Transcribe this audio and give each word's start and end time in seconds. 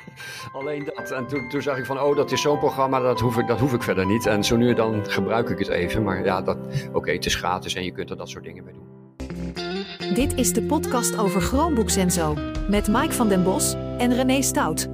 Alleen 0.58 0.84
dat. 0.84 1.10
En 1.10 1.26
toen, 1.26 1.48
toen 1.48 1.62
zag 1.62 1.78
ik 1.78 1.86
van, 1.86 2.00
oh, 2.00 2.16
dat 2.16 2.32
is 2.32 2.40
zo'n 2.40 2.58
programma, 2.58 3.00
dat 3.00 3.20
hoef, 3.20 3.38
ik, 3.38 3.46
dat 3.46 3.60
hoef 3.60 3.72
ik 3.72 3.82
verder 3.82 4.06
niet. 4.06 4.26
En 4.26 4.44
zo 4.44 4.56
nu 4.56 4.68
en 4.68 4.76
dan 4.76 5.10
gebruik 5.10 5.48
ik 5.48 5.58
het 5.58 5.68
even. 5.68 6.02
Maar 6.02 6.24
ja, 6.24 6.42
dat, 6.42 6.58
oké, 6.92 7.12
het 7.12 7.26
is 7.26 7.34
gratis 7.34 7.74
en 7.74 7.84
je 7.84 7.92
kunt 7.92 8.10
er 8.10 8.16
dat 8.16 8.28
soort 8.28 8.44
dingen 8.44 8.64
mee 8.64 8.74
doen. 8.74 10.14
Dit 10.14 10.34
is 10.34 10.52
de 10.52 10.62
podcast 10.62 11.18
over 11.18 11.40
Chromebooks 11.40 11.96
en 11.96 12.10
zo. 12.10 12.36
Met 12.68 12.88
Mike 12.88 13.12
van 13.12 13.28
den 13.28 13.42
Bos 13.42 13.74
en 13.98 14.14
René 14.14 14.42
Stout. 14.42 14.88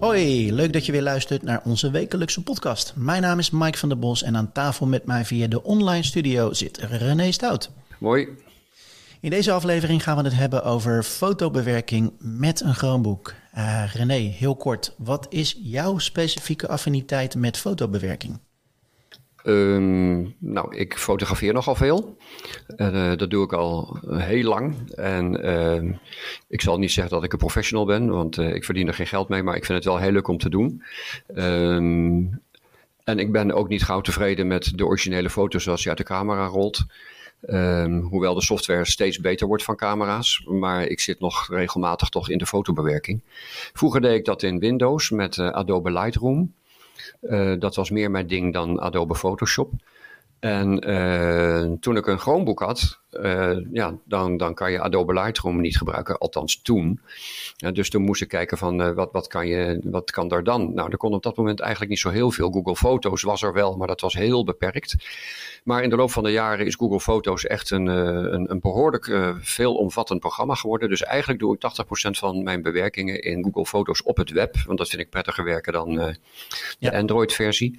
Hoi, 0.00 0.52
leuk 0.52 0.72
dat 0.72 0.86
je 0.86 0.92
weer 0.92 1.02
luistert 1.02 1.42
naar 1.42 1.60
onze 1.64 1.90
wekelijkse 1.90 2.42
podcast. 2.42 2.92
Mijn 2.96 3.22
naam 3.22 3.38
is 3.38 3.50
Mike 3.50 3.78
van 3.78 3.88
den 3.88 4.00
Bos 4.00 4.22
en 4.22 4.36
aan 4.36 4.52
tafel 4.52 4.86
met 4.86 5.06
mij 5.06 5.24
via 5.24 5.46
de 5.46 5.62
online 5.62 6.02
studio 6.02 6.52
zit 6.52 6.78
René 6.78 7.32
Stout. 7.32 7.70
Mooi. 7.98 8.28
In 9.20 9.30
deze 9.30 9.52
aflevering 9.52 10.02
gaan 10.02 10.16
we 10.16 10.22
het 10.22 10.34
hebben 10.34 10.64
over 10.64 11.02
fotobewerking 11.02 12.12
met 12.18 12.60
een 12.60 12.74
Chromebook. 12.74 13.34
Uh, 13.56 13.84
René, 13.94 14.14
heel 14.14 14.56
kort, 14.56 14.94
wat 14.98 15.26
is 15.30 15.60
jouw 15.62 15.98
specifieke 15.98 16.68
affiniteit 16.68 17.34
met 17.34 17.58
fotobewerking? 17.58 18.38
Um, 19.44 20.34
nou, 20.38 20.76
ik 20.76 20.98
fotografeer 20.98 21.52
nogal 21.52 21.74
veel. 21.74 22.16
Uh, 22.76 23.16
dat 23.16 23.30
doe 23.30 23.44
ik 23.44 23.52
al 23.52 23.98
heel 24.08 24.42
lang. 24.42 24.90
En 24.94 25.46
uh, 25.46 25.94
ik 26.48 26.60
zal 26.60 26.78
niet 26.78 26.92
zeggen 26.92 27.14
dat 27.14 27.24
ik 27.24 27.32
een 27.32 27.38
professional 27.38 27.86
ben, 27.86 28.08
want 28.08 28.36
uh, 28.36 28.54
ik 28.54 28.64
verdien 28.64 28.88
er 28.88 28.94
geen 28.94 29.06
geld 29.06 29.28
mee, 29.28 29.42
maar 29.42 29.56
ik 29.56 29.64
vind 29.64 29.78
het 29.78 29.86
wel 29.86 29.98
heel 29.98 30.12
leuk 30.12 30.28
om 30.28 30.38
te 30.38 30.50
doen. 30.50 30.82
Um, 31.34 32.40
en 33.04 33.18
ik 33.18 33.32
ben 33.32 33.52
ook 33.52 33.68
niet 33.68 33.84
gauw 33.84 34.00
tevreden 34.00 34.46
met 34.46 34.78
de 34.78 34.86
originele 34.86 35.30
foto's 35.30 35.62
zoals 35.62 35.82
je 35.82 35.88
uit 35.88 35.98
de 35.98 36.04
camera 36.04 36.46
rolt. 36.46 36.84
Um, 37.50 38.00
hoewel 38.00 38.34
de 38.34 38.42
software 38.42 38.84
steeds 38.84 39.20
beter 39.20 39.46
wordt 39.46 39.62
van 39.62 39.76
camera's. 39.76 40.44
Maar 40.46 40.86
ik 40.86 41.00
zit 41.00 41.20
nog 41.20 41.48
regelmatig 41.48 42.08
toch 42.08 42.28
in 42.28 42.38
de 42.38 42.46
fotobewerking. 42.46 43.20
Vroeger 43.72 44.00
deed 44.00 44.14
ik 44.18 44.24
dat 44.24 44.42
in 44.42 44.58
Windows 44.58 45.10
met 45.10 45.36
uh, 45.36 45.48
Adobe 45.48 45.92
Lightroom. 45.92 46.54
Uh, 47.22 47.52
dat 47.58 47.74
was 47.74 47.90
meer 47.90 48.10
mijn 48.10 48.26
ding 48.26 48.52
dan 48.52 48.80
Adobe 48.80 49.14
Photoshop. 49.14 49.72
En 50.38 50.90
uh, 50.90 51.78
toen 51.80 51.96
ik 51.96 52.06
een 52.06 52.18
Chromebook 52.18 52.60
had, 52.60 53.00
uh, 53.20 53.56
ja, 53.72 53.94
dan, 54.04 54.36
dan 54.36 54.54
kan 54.54 54.72
je 54.72 54.80
Adobe 54.80 55.12
Lightroom 55.12 55.60
niet 55.60 55.76
gebruiken, 55.76 56.18
althans 56.18 56.62
toen. 56.62 57.00
Ja, 57.56 57.70
dus 57.70 57.90
toen 57.90 58.02
moest 58.02 58.22
ik 58.22 58.28
kijken 58.28 58.58
van 58.58 58.80
uh, 58.80 58.90
wat, 58.94 59.12
wat, 59.12 59.26
kan 59.26 59.46
je, 59.46 59.80
wat 59.84 60.10
kan 60.10 60.28
daar 60.28 60.44
dan? 60.44 60.74
Nou, 60.74 60.90
er 60.90 60.96
kon 60.96 61.14
op 61.14 61.22
dat 61.22 61.36
moment 61.36 61.60
eigenlijk 61.60 61.90
niet 61.90 62.00
zo 62.00 62.08
heel 62.08 62.30
veel. 62.30 62.50
Google 62.50 62.76
Foto's 62.76 63.22
was 63.22 63.42
er 63.42 63.52
wel, 63.52 63.76
maar 63.76 63.86
dat 63.86 64.00
was 64.00 64.14
heel 64.14 64.44
beperkt. 64.44 64.96
Maar 65.64 65.82
in 65.82 65.90
de 65.90 65.96
loop 65.96 66.10
van 66.10 66.22
de 66.22 66.30
jaren 66.30 66.66
is 66.66 66.74
Google 66.74 67.00
Foto's 67.00 67.46
echt 67.46 67.70
een, 67.70 67.86
een, 67.86 68.50
een 68.50 68.60
behoorlijk 68.60 69.36
veelomvattend 69.40 70.20
programma 70.20 70.54
geworden. 70.54 70.88
Dus 70.88 71.02
eigenlijk 71.02 71.40
doe 71.40 71.54
ik 71.54 71.60
80% 71.60 72.10
van 72.10 72.42
mijn 72.42 72.62
bewerkingen 72.62 73.22
in 73.22 73.42
Google 73.44 73.66
Foto's 73.66 74.02
op 74.02 74.16
het 74.16 74.30
web. 74.30 74.56
Want 74.66 74.78
dat 74.78 74.88
vind 74.88 75.02
ik 75.02 75.10
prettiger 75.10 75.44
werken 75.44 75.72
dan 75.72 75.94
de 75.94 76.16
ja. 76.78 76.90
Android-versie. 76.90 77.78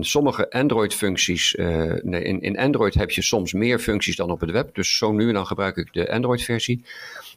sommige 0.00 0.50
Android-functies, 0.50 1.54
nee, 2.02 2.22
in, 2.22 2.40
in 2.40 2.58
Android 2.58 2.94
heb 2.94 3.10
je 3.10 3.22
soms 3.22 3.52
meer 3.52 3.78
functies 3.78 3.99
dan 4.06 4.30
op 4.30 4.40
het 4.40 4.50
web. 4.50 4.74
Dus 4.74 4.96
zo 4.96 5.12
nu 5.12 5.28
en 5.28 5.34
dan 5.34 5.46
gebruik 5.46 5.76
ik 5.76 5.92
de 5.92 6.12
Android-versie. 6.12 6.84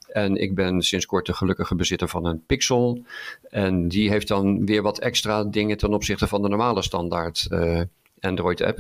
En 0.07 0.35
ik 0.35 0.55
ben 0.55 0.81
sinds 0.81 1.05
kort 1.05 1.25
de 1.25 1.33
gelukkige 1.33 1.75
bezitter 1.75 2.07
van 2.07 2.25
een 2.25 2.43
Pixel. 2.45 3.05
En 3.49 3.87
die 3.87 4.09
heeft 4.09 4.27
dan 4.27 4.65
weer 4.65 4.81
wat 4.81 4.99
extra 4.99 5.43
dingen 5.43 5.77
ten 5.77 5.93
opzichte 5.93 6.27
van 6.27 6.41
de 6.41 6.49
normale 6.49 6.81
standaard 6.81 7.47
uh, 7.49 7.81
Android-app. 8.19 8.79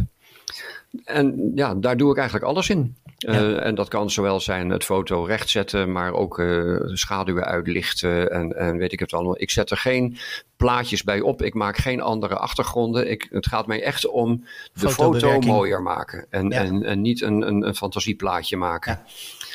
En 1.05 1.51
ja, 1.55 1.75
daar 1.75 1.97
doe 1.97 2.11
ik 2.11 2.17
eigenlijk 2.17 2.45
alles 2.45 2.69
in. 2.69 2.95
Ja. 3.17 3.41
Uh, 3.41 3.65
en 3.65 3.75
dat 3.75 3.87
kan 3.87 4.11
zowel 4.11 4.39
zijn 4.39 4.69
het 4.69 4.83
foto 4.83 5.23
rechtzetten, 5.23 5.91
maar 5.91 6.13
ook 6.13 6.39
uh, 6.39 6.79
schaduwen 6.85 7.45
uitlichten 7.45 8.31
en, 8.31 8.57
en 8.57 8.77
weet 8.77 8.91
ik 8.91 8.99
het 8.99 9.13
allemaal. 9.13 9.41
Ik 9.41 9.51
zet 9.51 9.71
er 9.71 9.77
geen 9.77 10.17
plaatjes 10.57 11.03
bij 11.03 11.21
op. 11.21 11.41
Ik 11.41 11.53
maak 11.53 11.77
geen 11.77 12.01
andere 12.01 12.35
achtergronden. 12.35 13.11
Ik, 13.11 13.27
het 13.31 13.47
gaat 13.47 13.67
mij 13.67 13.83
echt 13.83 14.07
om 14.07 14.45
de 14.73 14.89
foto 14.89 15.39
mooier 15.39 15.81
maken. 15.81 16.25
En, 16.29 16.49
ja. 16.49 16.57
en, 16.57 16.83
en 16.83 17.01
niet 17.01 17.21
een, 17.21 17.47
een, 17.47 17.67
een 17.67 17.75
fantasieplaatje 17.75 18.57
maken. 18.57 18.91
Ja. 18.91 19.11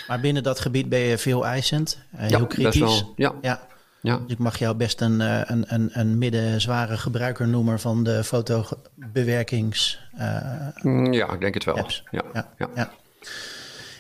Maar 0.09 0.21
binnen 0.21 0.43
dat 0.43 0.61
gebied 0.61 0.89
ben 0.89 1.01
je 1.01 1.19
veel 1.19 1.47
eisend, 1.47 1.99
uh, 2.15 2.21
heel 2.21 2.47
kritisch. 2.47 3.05
Wel, 3.17 3.39
ja. 3.41 3.67
Ja. 4.03 4.17
Dus 4.17 4.33
ik 4.33 4.39
mag 4.39 4.59
jou 4.59 4.77
best 4.77 5.01
een, 5.01 5.21
een, 5.53 5.65
een, 5.67 5.91
een 5.93 6.19
middenzware 6.19 6.97
gebruiker 6.97 7.49
noemen 7.49 7.81
van 7.81 8.05
de 8.05 8.25
fotobewerkings. 8.25 10.01
Uh, 10.15 11.13
ja, 11.13 11.33
ik 11.33 11.41
denk 11.41 11.55
het 11.55 11.65
wel. 11.65 11.77
Ja, 11.77 12.23
ja, 12.33 12.49
ja. 12.59 12.69
ja. 12.75 12.91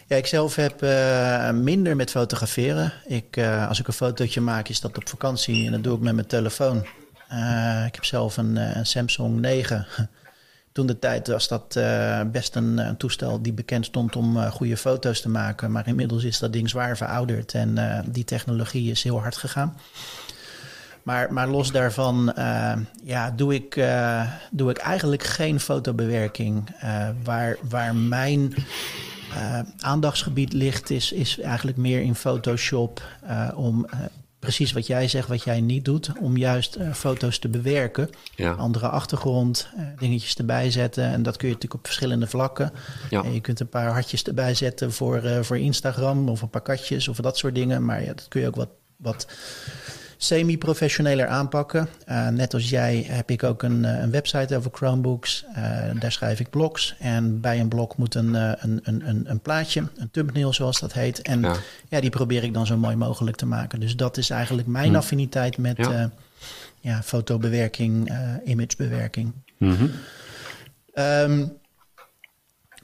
Ja, 0.08 0.16
ik 0.16 0.26
zelf 0.26 0.56
heb 0.56 0.82
uh, 0.82 1.50
minder 1.50 1.96
met 1.96 2.10
fotograferen. 2.10 2.92
Ik, 3.06 3.36
uh, 3.36 3.68
als 3.68 3.80
ik 3.80 3.86
een 3.86 3.92
fotootje 3.92 4.40
maak, 4.40 4.68
is 4.68 4.80
dat 4.80 4.96
op 4.96 5.08
vakantie 5.08 5.66
en 5.66 5.72
dat 5.72 5.84
doe 5.84 5.96
ik 5.96 6.02
met 6.02 6.14
mijn 6.14 6.26
telefoon. 6.26 6.76
Ik 7.86 7.94
heb 7.94 8.04
zelf 8.04 8.36
een, 8.36 8.56
een, 8.56 8.86
Samsung 8.86 9.40
9. 9.40 9.86
Toen 10.78 10.86
de 10.86 10.98
tijd 10.98 11.28
was 11.28 11.48
dat 11.48 11.80
best 12.32 12.54
een, 12.54 12.78
een, 12.78 12.96
toestel 12.96 13.42
die 13.42 13.52
bekend 13.52 13.84
stond 13.84 14.16
om 14.16 14.36
goede 14.36 14.76
foto's 14.76 15.20
te 15.20 15.28
maken. 15.28 15.72
Maar 15.72 15.88
inmiddels 15.88 16.24
is 16.24 16.38
dat 16.38 16.52
ding 16.52 16.68
zwaar 16.68 16.96
verouderd 16.96 17.54
en 17.54 18.04
die 18.08 18.24
technologie 18.24 18.90
is 18.90 19.02
heel 19.02 19.20
hard 19.20 19.36
gegaan. 19.36 19.76
Maar, 21.02 21.32
maar 21.32 21.48
los 21.48 21.72
daarvan 21.72 22.32
ja, 23.02 23.30
doe, 23.30 23.54
ik, 23.54 23.84
doe 24.50 24.70
ik 24.70 24.78
eigenlijk 24.78 25.22
geen 25.22 25.60
fotobewerking. 25.60 26.70
waar, 27.24 27.56
waar 27.68 27.94
mijn 27.94 28.54
uh, 29.34 29.60
aandachtsgebied 29.80 30.52
ligt, 30.52 30.90
is, 30.90 31.12
is 31.12 31.40
eigenlijk 31.40 31.76
meer 31.76 32.00
in 32.00 32.14
Photoshop 32.14 33.02
uh, 33.24 33.48
om 33.54 33.86
uh, 33.94 34.00
precies 34.38 34.72
wat 34.72 34.86
jij 34.86 35.08
zegt, 35.08 35.28
wat 35.28 35.42
jij 35.42 35.60
niet 35.60 35.84
doet, 35.84 36.12
om 36.20 36.36
juist 36.36 36.78
foto's 36.92 37.38
te 37.38 37.48
bewerken. 37.48 38.10
Ja. 38.34 38.52
Andere 38.52 38.88
achtergrond, 38.88 39.68
dingetjes 39.98 40.36
erbij 40.36 40.70
zetten. 40.70 41.04
En 41.04 41.22
dat 41.22 41.36
kun 41.36 41.48
je 41.48 41.54
natuurlijk 41.54 41.80
op 41.80 41.86
verschillende 41.86 42.26
vlakken. 42.26 42.72
Ja. 43.10 43.24
je 43.32 43.40
kunt 43.40 43.60
een 43.60 43.68
paar 43.68 43.90
hartjes 43.90 44.22
erbij 44.22 44.54
zetten 44.54 44.92
voor, 44.92 45.44
voor 45.44 45.58
Instagram 45.58 46.28
of 46.28 46.42
een 46.42 46.50
paar 46.50 46.62
katjes 46.62 47.08
of 47.08 47.16
dat 47.16 47.38
soort 47.38 47.54
dingen. 47.54 47.84
Maar 47.84 48.02
ja, 48.02 48.14
dat 48.14 48.28
kun 48.28 48.40
je 48.40 48.46
ook 48.46 48.56
wat, 48.56 48.70
wat 48.96 49.26
semi-professioneler 50.20 51.26
aanpakken. 51.26 51.88
Uh, 52.08 52.28
net 52.28 52.54
als 52.54 52.70
jij 52.70 53.06
heb 53.08 53.30
ik 53.30 53.42
ook 53.42 53.62
een, 53.62 53.84
een 53.84 54.10
website 54.10 54.56
over 54.56 54.70
Chromebooks. 54.74 55.44
Uh, 55.50 56.00
daar 56.00 56.12
schrijf 56.12 56.40
ik 56.40 56.50
blogs. 56.50 56.94
En 56.98 57.40
bij 57.40 57.60
een 57.60 57.68
blog 57.68 57.96
moet 57.96 58.14
een, 58.14 58.34
een, 58.34 58.80
een, 58.82 59.30
een, 59.30 59.40
plaatje, 59.40 59.82
een 59.96 60.10
thumbnail 60.10 60.52
zoals 60.52 60.80
dat 60.80 60.92
heet. 60.92 61.22
En 61.22 61.40
ja. 61.40 61.56
ja. 61.88 62.00
die 62.00 62.10
probeer 62.10 62.44
ik 62.44 62.54
dan 62.54 62.66
zo 62.66 62.76
mooi 62.76 62.96
mogelijk 62.96 63.36
te 63.36 63.46
maken. 63.46 63.80
Dus 63.80 63.96
dat 63.96 64.16
is 64.16 64.30
eigenlijk 64.30 64.68
mijn 64.68 64.90
hm. 64.90 64.96
affiniteit 64.96 65.58
met 65.58 65.76
ja. 65.76 65.92
Uh, 65.92 66.04
ja, 66.80 67.02
fotobewerking, 67.02 68.12
imagebewerking. 68.44 69.32
Mm 69.58 69.74
-hmm. 69.74 69.90
um, 70.94 71.58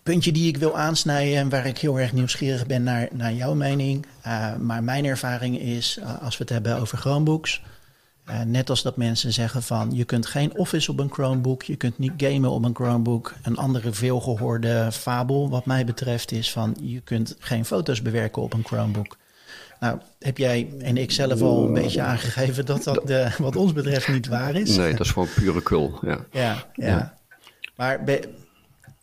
puntje 0.04 0.32
die 0.32 0.48
ik 0.48 0.56
wil 0.56 0.78
aansnijden 0.78 1.38
en 1.38 1.48
waar 1.48 1.66
ik 1.66 1.78
heel 1.78 2.00
erg 2.00 2.12
nieuwsgierig 2.12 2.66
ben 2.66 2.82
naar, 2.82 3.09
naar 3.12 3.32
jouw 3.32 3.54
mening. 3.54 4.06
Uh, 4.26 4.56
maar 4.56 4.84
mijn 4.84 5.04
ervaring 5.04 5.60
is, 5.60 5.98
uh, 6.00 6.22
als 6.22 6.37
we 6.37 6.42
het 6.42 6.53
hebben 6.53 6.81
over 6.81 6.98
Chromebooks, 6.98 7.62
uh, 8.31 8.41
net 8.41 8.70
als 8.70 8.82
dat 8.82 8.97
mensen 8.97 9.32
zeggen 9.32 9.62
van 9.62 9.91
je 9.93 10.04
kunt 10.04 10.26
geen 10.26 10.56
Office 10.56 10.91
op 10.91 10.98
een 10.98 11.12
Chromebook, 11.12 11.62
je 11.62 11.76
kunt 11.76 11.98
niet 11.98 12.12
gamen 12.16 12.50
op 12.50 12.64
een 12.64 12.75
Chromebook. 12.75 13.34
Een 13.43 13.56
andere 13.56 13.93
veelgehoorde 13.93 14.88
fabel 14.93 15.50
wat 15.50 15.66
mij 15.66 15.84
betreft 15.84 16.32
is 16.32 16.53
van 16.53 16.76
je 16.81 17.00
kunt 17.00 17.37
geen 17.38 17.64
foto's 17.64 18.03
bewerken 18.03 18.43
op 18.43 18.53
een 18.53 18.64
Chromebook. 18.64 19.16
Nou, 19.81 19.98
heb 20.19 20.38
jij 20.38 20.69
en 20.78 20.97
ik 20.97 21.10
zelf 21.10 21.41
al 21.41 21.66
een 21.66 21.72
beetje 21.72 22.03
aangegeven 22.03 22.66
dat 22.66 22.84
dat 22.84 23.00
de, 23.06 23.31
wat 23.38 23.56
ons 23.56 23.72
betreft 23.72 24.09
niet 24.09 24.28
waar 24.28 24.54
is. 24.54 24.76
Nee, 24.76 24.91
dat 24.91 25.06
is 25.06 25.12
gewoon 25.12 25.28
pure 25.34 25.62
kul. 25.62 25.98
Ja, 26.03 26.19
ja. 26.31 26.66
ja. 26.75 26.87
ja. 26.87 27.19
Maar 27.76 28.04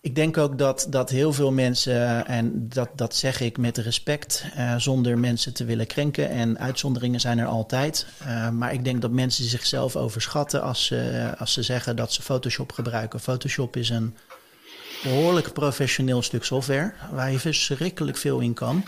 ik 0.01 0.15
denk 0.15 0.37
ook 0.37 0.57
dat, 0.57 0.87
dat 0.89 1.09
heel 1.09 1.33
veel 1.33 1.51
mensen, 1.51 2.27
en 2.27 2.69
dat, 2.69 2.89
dat 2.95 3.15
zeg 3.15 3.39
ik 3.41 3.57
met 3.57 3.77
respect, 3.77 4.45
uh, 4.57 4.75
zonder 4.77 5.19
mensen 5.19 5.53
te 5.53 5.65
willen 5.65 5.87
krenken. 5.87 6.29
En 6.29 6.59
uitzonderingen 6.59 7.19
zijn 7.19 7.37
er 7.39 7.45
altijd. 7.45 8.05
Uh, 8.21 8.49
maar 8.49 8.73
ik 8.73 8.83
denk 8.83 9.01
dat 9.01 9.11
mensen 9.11 9.43
zichzelf 9.43 9.95
overschatten 9.95 10.61
als 10.61 10.85
ze, 10.85 11.31
als 11.37 11.53
ze 11.53 11.63
zeggen 11.63 11.95
dat 11.95 12.13
ze 12.13 12.21
Photoshop 12.21 12.71
gebruiken. 12.71 13.19
Photoshop 13.19 13.75
is 13.75 13.89
een 13.89 14.15
behoorlijk 15.03 15.53
professioneel 15.53 16.21
stuk 16.21 16.43
software 16.43 16.93
waar 17.11 17.31
je 17.31 17.39
verschrikkelijk 17.39 18.17
veel 18.17 18.39
in 18.39 18.53
kan. 18.53 18.83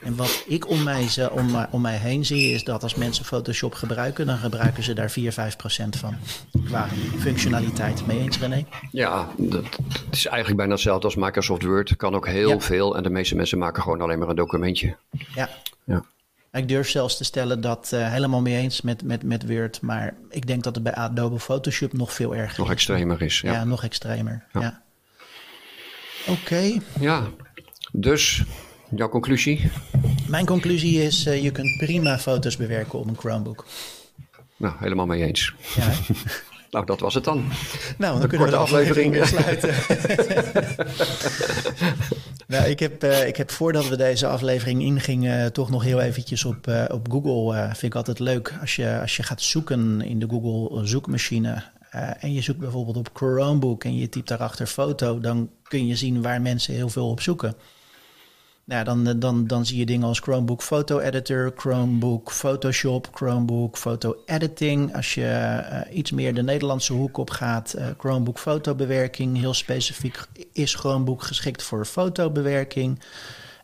En 0.00 0.16
wat 0.16 0.44
ik 0.46 0.68
om 0.68 0.82
mij, 0.82 1.08
om, 1.30 1.66
om 1.70 1.80
mij 1.80 1.96
heen 1.96 2.24
zie, 2.24 2.52
is 2.52 2.64
dat 2.64 2.82
als 2.82 2.94
mensen 2.94 3.24
Photoshop 3.24 3.74
gebruiken, 3.74 4.26
dan 4.26 4.36
gebruiken 4.36 4.82
ze 4.82 4.92
daar 4.92 5.10
4, 5.10 5.32
5 5.32 5.56
procent 5.56 5.96
van. 5.96 6.16
Qua 6.64 6.88
functionaliteit. 7.18 8.06
Mee 8.06 8.18
eens, 8.18 8.38
René? 8.38 8.64
Ja, 8.90 9.28
dat, 9.36 9.64
is 10.10 10.26
eigenlijk 10.26 10.56
bijna 10.56 10.72
hetzelfde 10.72 11.04
als 11.04 11.16
Microsoft 11.16 11.62
Word. 11.62 11.96
Kan 11.96 12.14
ook 12.14 12.26
heel 12.26 12.48
ja. 12.48 12.60
veel. 12.60 12.96
En 12.96 13.02
de 13.02 13.10
meeste 13.10 13.36
mensen 13.36 13.58
maken 13.58 13.82
gewoon 13.82 14.00
alleen 14.00 14.18
maar 14.18 14.28
een 14.28 14.36
documentje. 14.36 14.96
Ja. 15.34 15.48
ja. 15.84 16.04
Ik 16.52 16.68
durf 16.68 16.88
zelfs 16.88 17.16
te 17.16 17.24
stellen 17.24 17.60
dat 17.60 17.90
uh, 17.94 18.08
helemaal 18.08 18.40
mee 18.40 18.56
eens 18.56 18.80
met, 18.80 19.02
met, 19.02 19.22
met 19.22 19.46
Word. 19.48 19.80
Maar 19.80 20.14
ik 20.30 20.46
denk 20.46 20.62
dat 20.62 20.74
het 20.74 20.84
bij 20.84 20.94
Adobe 20.94 21.38
Photoshop 21.38 21.92
nog 21.92 22.12
veel 22.12 22.34
erger 22.34 22.58
Nog 22.58 22.70
extremer 22.70 23.22
is. 23.22 23.40
Ja, 23.40 23.52
ja 23.52 23.64
nog 23.64 23.84
extremer. 23.84 24.44
Ja. 24.52 24.60
ja. 24.60 24.82
Oké. 26.26 26.40
Okay. 26.40 26.80
Ja, 27.00 27.26
dus 27.92 28.44
jouw 28.94 29.08
conclusie? 29.08 29.70
Mijn 30.28 30.46
conclusie 30.46 31.02
is, 31.02 31.26
uh, 31.26 31.42
je 31.42 31.50
kunt 31.50 31.76
prima 31.76 32.18
foto's 32.18 32.56
bewerken 32.56 32.98
op 32.98 33.06
een 33.06 33.16
Chromebook. 33.16 33.66
Nou, 34.56 34.74
helemaal 34.78 35.06
mee 35.06 35.24
eens. 35.24 35.54
Ja, 35.74 35.92
nou, 36.70 36.86
dat 36.86 37.00
was 37.00 37.14
het 37.14 37.24
dan. 37.24 37.44
Nou, 37.98 38.18
dan 38.18 38.28
kunnen 38.28 38.46
we 38.46 38.52
de 38.52 38.58
aflevering, 38.58 39.12
weer 39.12 39.26
sluiten. 39.26 39.68
nou, 42.52 42.64
ik 42.64 42.78
heb, 42.78 43.04
uh, 43.04 43.26
ik 43.26 43.36
heb 43.36 43.50
voordat 43.50 43.88
we 43.88 43.96
deze 43.96 44.26
aflevering 44.26 44.82
ingingen... 44.82 45.52
toch 45.52 45.70
nog 45.70 45.82
heel 45.82 46.00
eventjes 46.00 46.44
op, 46.44 46.66
uh, 46.66 46.84
op 46.88 47.10
Google... 47.10 47.64
vind 47.64 47.82
ik 47.82 47.94
altijd 47.94 48.18
leuk 48.18 48.54
als 48.60 48.76
je, 48.76 49.00
als 49.00 49.16
je 49.16 49.22
gaat 49.22 49.42
zoeken 49.42 50.00
in 50.00 50.18
de 50.18 50.28
Google 50.28 50.86
zoekmachine... 50.86 51.62
en 52.20 52.32
je 52.32 52.42
zoekt 52.42 52.58
bijvoorbeeld 52.58 52.96
op 52.96 53.10
Chromebook 53.12 53.84
en 53.84 53.96
je 53.96 54.08
typt 54.08 54.28
daarachter 54.28 54.66
foto... 54.66 55.20
dan 55.20 55.50
kun 55.62 55.86
je 55.86 55.96
zien 55.96 56.22
waar 56.22 56.40
mensen 56.40 56.74
heel 56.74 56.88
veel 56.88 57.08
op 57.08 57.20
zoeken. 57.20 57.54
Nou, 58.64 58.84
dan, 58.84 59.06
eh, 59.06 59.14
dan, 59.16 59.46
dan 59.46 59.66
zie 59.66 59.78
je 59.78 59.86
dingen 59.86 60.06
als 60.06 60.18
Chromebook 60.18 60.62
Photo 60.62 60.98
Editor, 60.98 61.52
Chromebook 61.56 62.30
Photoshop, 62.30 63.08
Chromebook 63.12 63.76
Photo 63.76 64.16
Editing. 64.26 64.94
Als 64.94 65.14
je 65.14 65.60
uh, 65.90 65.96
iets 65.96 66.10
meer 66.10 66.34
de 66.34 66.42
Nederlandse 66.42 66.92
hoek 66.92 67.16
op 67.16 67.30
gaat, 67.30 67.74
uh, 67.78 67.86
Chromebook 67.98 68.38
fotobewerking. 68.38 69.38
Heel 69.38 69.54
specifiek 69.54 70.26
is 70.52 70.74
Chromebook 70.74 71.22
geschikt 71.22 71.62
voor 71.62 71.84
fotobewerking. 71.84 73.00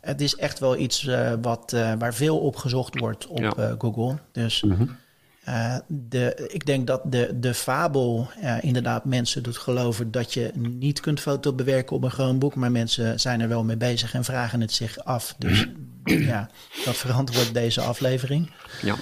Het 0.01 0.21
is 0.21 0.37
echt 0.37 0.59
wel 0.59 0.77
iets 0.77 1.05
uh, 1.05 1.33
wat, 1.43 1.77
waar 1.99 2.15
veel 2.15 2.39
op 2.39 2.57
gezocht 2.57 2.99
wordt 2.99 3.27
op 3.27 3.39
ja. 3.39 3.75
Google. 3.79 4.19
Dus 4.33 4.63
mm 4.63 4.73
-hmm. 4.73 4.97
Uh, 5.49 5.77
de, 5.87 6.49
ik 6.53 6.67
denk 6.67 6.87
dat 6.87 7.01
de, 7.05 7.39
de 7.41 7.55
fabel 7.55 8.31
uh, 8.43 8.57
inderdaad 8.61 9.05
mensen 9.05 9.43
doet 9.43 9.59
geloven 9.59 10.11
dat 10.11 10.35
je 10.35 10.51
niet 10.55 11.01
kunt 11.01 11.21
foto 11.21 11.53
bewerken 11.53 11.97
op 11.97 12.03
een 12.03 12.11
Chromebook, 12.11 12.55
maar 12.55 12.71
mensen 12.71 13.21
zijn 13.21 13.41
er 13.41 13.49
wel 13.49 13.65
mee 13.65 13.77
bezig 13.77 14.15
en 14.15 14.25
vragen 14.25 14.61
het 14.61 14.73
zich 14.73 14.99
af. 14.99 15.35
Dus 15.39 15.67
ja, 16.05 16.51
dat 16.85 16.97
verantwoordt 16.97 17.55
deze 17.55 17.81
aflevering. 17.81 18.51
Ja. 18.83 18.97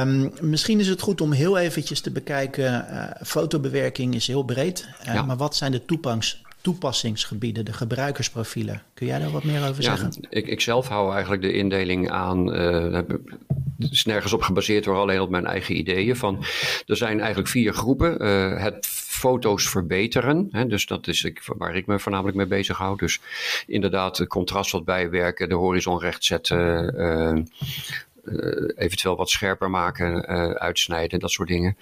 Um, 0.00 0.32
misschien 0.40 0.80
is 0.80 0.88
het 0.88 1.00
goed 1.00 1.20
om 1.20 1.32
heel 1.32 1.58
eventjes 1.58 2.00
te 2.00 2.10
bekijken. 2.10 2.86
Uh, 2.90 3.04
fotobewerking 3.22 4.14
is 4.14 4.26
heel 4.26 4.42
breed. 4.42 4.88
Ja. 5.04 5.22
Maar 5.22 5.36
wat 5.36 5.56
zijn 5.56 5.72
de 5.72 5.84
toepangs, 5.84 6.42
toepassingsgebieden, 6.62 7.64
de 7.64 7.72
gebruikersprofielen. 7.72 8.82
Kun 8.94 9.06
jij 9.06 9.18
daar 9.18 9.30
wat 9.30 9.44
meer 9.44 9.68
over 9.68 9.82
zeggen? 9.82 10.12
Ja, 10.20 10.28
ik, 10.30 10.46
ik 10.46 10.60
zelf 10.60 10.88
hou 10.88 11.12
eigenlijk 11.12 11.42
de 11.42 11.52
indeling 11.52 12.10
aan. 12.10 12.54
Uh, 12.54 13.00
het 13.78 13.92
is 13.92 14.04
nergens 14.04 14.32
op 14.32 14.42
gebaseerd 14.42 14.84
hoor, 14.84 14.96
alleen 14.96 15.20
op 15.20 15.30
mijn 15.30 15.46
eigen 15.46 15.76
ideeën. 15.76 16.16
Van, 16.16 16.44
er 16.86 16.96
zijn 16.96 17.18
eigenlijk 17.18 17.48
vier 17.48 17.72
groepen. 17.72 18.24
Uh, 18.26 18.62
het 18.62 18.86
foto's 18.86 19.68
verbeteren. 19.68 20.48
Hè, 20.50 20.66
dus 20.66 20.86
dat 20.86 21.06
is 21.06 21.24
ik, 21.24 21.42
waar 21.56 21.76
ik 21.76 21.86
me 21.86 21.98
voornamelijk 21.98 22.36
mee 22.36 22.46
bezig 22.46 22.76
hou. 22.76 22.96
Dus 22.96 23.20
inderdaad, 23.66 24.18
het 24.18 24.28
contrast 24.28 24.70
wat 24.70 24.84
bijwerken, 24.84 25.48
de 25.48 25.54
horizon 25.54 25.98
recht 25.98 26.24
zetten. 26.24 26.94
Uh, 26.96 27.42
eventueel 28.76 29.16
wat 29.16 29.30
scherper 29.30 29.70
maken, 29.70 30.30
uh, 30.30 30.50
uitsnijden, 30.50 31.20
dat 31.20 31.30
soort 31.30 31.48
dingen. 31.48 31.76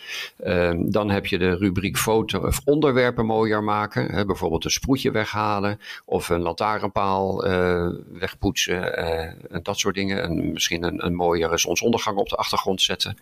Uh, 0.44 0.70
dan 0.76 1.10
heb 1.10 1.26
je 1.26 1.38
de 1.38 1.56
rubriek 1.56 1.98
foto 1.98 2.38
of 2.46 2.60
onderwerpen 2.64 3.26
mooier 3.26 3.62
maken. 3.62 4.14
Hè, 4.14 4.24
bijvoorbeeld 4.24 4.64
een 4.64 4.70
sproetje 4.70 5.10
weghalen 5.10 5.80
of 6.04 6.28
een 6.28 6.40
lantaarnpaal 6.40 7.44
eh, 7.44 7.88
wegpoetsen 8.12 8.96
en 9.50 9.62
dat 9.62 9.78
soort 9.78 9.94
dingen. 9.94 10.22
En 10.22 10.52
misschien 10.52 10.82
een, 10.82 11.06
een 11.06 11.14
mooiere 11.14 11.58
zonsondergang 11.58 12.16
op 12.16 12.28
de 12.28 12.36
achtergrond 12.36 12.82
zetten. 12.82 13.16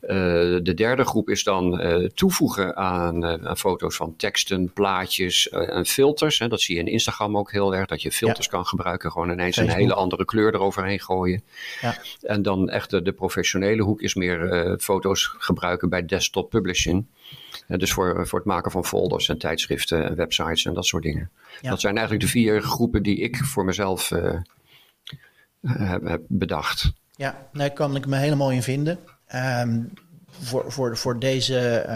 de 0.00 0.72
derde 0.74 1.04
groep 1.04 1.28
is 1.28 1.44
dan 1.44 1.80
toevoegen 2.14 2.76
aan, 2.76 3.24
aan, 3.46 3.56
foto's 3.56 3.96
van 3.96 4.16
teksten, 4.16 4.72
plaatjes 4.72 5.48
en 5.48 5.86
filters. 5.86 6.38
Hè. 6.38 6.48
Dat 6.48 6.60
zie 6.60 6.74
je 6.74 6.80
in 6.80 6.88
Instagram 6.88 7.38
ook 7.38 7.52
heel 7.52 7.74
erg, 7.74 7.86
dat 7.86 8.02
je 8.02 8.12
filters 8.12 8.46
ja. 8.46 8.52
kan 8.52 8.66
gebruiken. 8.66 9.10
Gewoon 9.10 9.30
ineens 9.30 9.56
een 9.56 9.70
hele 9.70 9.94
andere 9.94 10.24
kleur 10.24 10.54
eroverheen 10.54 11.00
gooien. 11.00 11.42
Ja. 11.80 11.96
En 12.22 12.42
dan 12.42 12.68
echt 12.68 12.90
de, 12.90 13.12
professionele 13.12 13.82
hoek 13.82 14.00
is 14.00 14.14
meer 14.14 14.66
uh, 14.66 14.78
foto's 14.78 15.34
gebruiken 15.38 15.88
bij 15.88 16.06
desktop 16.06 16.50
publishing. 16.50 17.06
Dus 17.66 17.92
voor, 17.92 18.26
voor 18.26 18.38
het 18.38 18.48
maken 18.48 18.70
van 18.70 18.84
folders 18.84 19.28
en 19.28 19.38
tijdschriften 19.38 20.04
en 20.04 20.14
websites 20.14 20.64
en 20.64 20.74
dat 20.74 20.86
soort 20.86 21.02
dingen. 21.02 21.30
Ja. 21.60 21.70
Dat 21.70 21.80
zijn 21.80 21.96
eigenlijk 21.96 22.26
de 22.26 22.30
vier 22.30 22.62
groepen 22.62 23.02
die 23.02 23.16
ik 23.16 23.36
voor 23.36 23.64
mezelf 23.64 24.10
uh, 24.10 24.34
heb, 25.66 26.02
heb, 26.02 26.22
bedacht. 26.28 26.92
Ja, 27.16 27.48
daar 27.52 27.72
kan 27.72 27.96
ik 27.96 28.06
me 28.06 28.16
helemaal 28.16 28.52
in 28.52 28.62
vinden. 28.62 28.98
Um, 29.34 29.92
voor, 30.28 30.72
voor, 30.72 30.96
voor 30.96 31.18
deze 31.18 31.86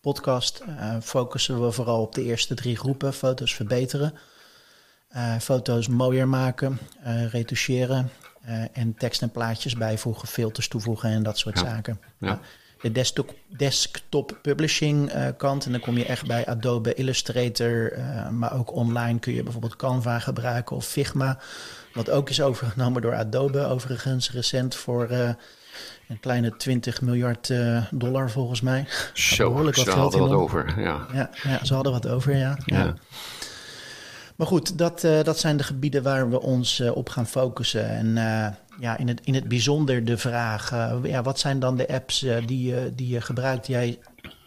podcast 0.00 0.64
focussen 1.02 1.64
we 1.64 1.70
vooral 1.70 2.02
op 2.02 2.14
de 2.14 2.22
eerste 2.22 2.54
drie 2.54 2.76
groepen. 2.76 3.12
Foto's 3.12 3.54
verbeteren. 3.54 4.14
foto's 5.40 5.88
mooier 5.88 6.28
maken, 6.28 6.78
retoucheren 7.30 8.10
en 8.72 8.94
tekst 8.94 9.22
en 9.22 9.30
plaatjes 9.30 9.76
bijvoegen, 9.76 10.28
filters 10.28 10.68
toevoegen 10.68 11.10
en 11.10 11.22
dat 11.22 11.38
soort 11.38 11.58
ja. 11.58 11.64
zaken. 11.64 12.00
Ja. 12.18 12.40
De 12.80 12.92
desktop, 12.92 13.34
desktop 13.56 14.38
publishing 14.42 15.14
uh, 15.14 15.26
kant, 15.36 15.66
en 15.66 15.72
dan 15.72 15.80
kom 15.80 15.96
je 15.96 16.04
echt 16.04 16.26
bij 16.26 16.46
Adobe 16.46 16.94
Illustrator, 16.94 17.98
uh, 17.98 18.28
maar 18.28 18.58
ook 18.58 18.72
online 18.72 19.18
kun 19.18 19.34
je 19.34 19.42
bijvoorbeeld 19.42 19.76
Canva 19.76 20.18
gebruiken 20.18 20.76
of 20.76 20.86
Figma, 20.86 21.38
wat 21.92 22.10
ook 22.10 22.30
is 22.30 22.42
overgenomen 22.42 23.02
door 23.02 23.14
Adobe, 23.14 23.66
overigens 23.66 24.30
recent 24.30 24.74
voor 24.74 25.10
een 26.08 26.20
kleine 26.20 26.56
20 26.56 27.00
miljard 27.00 27.52
dollar 27.90 28.30
volgens 28.30 28.60
mij. 28.60 28.86
Zo, 29.12 29.48
Behoorlijk 29.48 29.76
wat 29.76 29.84
ze 29.84 29.92
hadden 29.92 30.20
wat 30.20 30.30
over, 30.30 30.80
ja. 30.80 31.06
ja. 31.12 31.30
Ja, 31.42 31.64
ze 31.64 31.74
hadden 31.74 31.92
wat 31.92 32.08
over, 32.08 32.36
ja. 32.36 32.58
ja. 32.64 32.94
Maar 34.34 34.46
goed, 34.46 34.78
dat, 34.78 35.04
uh, 35.04 35.22
dat 35.22 35.38
zijn 35.38 35.56
de 35.56 35.62
gebieden 35.62 36.02
waar 36.02 36.30
we 36.30 36.40
ons 36.40 36.80
uh, 36.80 36.96
op 36.96 37.08
gaan 37.08 37.26
focussen. 37.26 37.88
En 37.88 38.06
uh, 38.06 38.46
ja, 38.80 38.96
in 38.96 39.08
het, 39.08 39.20
in 39.24 39.34
het 39.34 39.48
bijzonder 39.48 40.04
de 40.04 40.18
vraag: 40.18 40.70
ja, 41.02 41.22
wat 41.22 41.38
zijn 41.38 41.58
dan 41.58 41.76
de 41.76 41.88
apps 41.88 42.26
die, 42.46 42.94
die 42.94 43.08
je 43.08 43.20
gebruikt? 43.20 43.66
Jij 43.66 43.98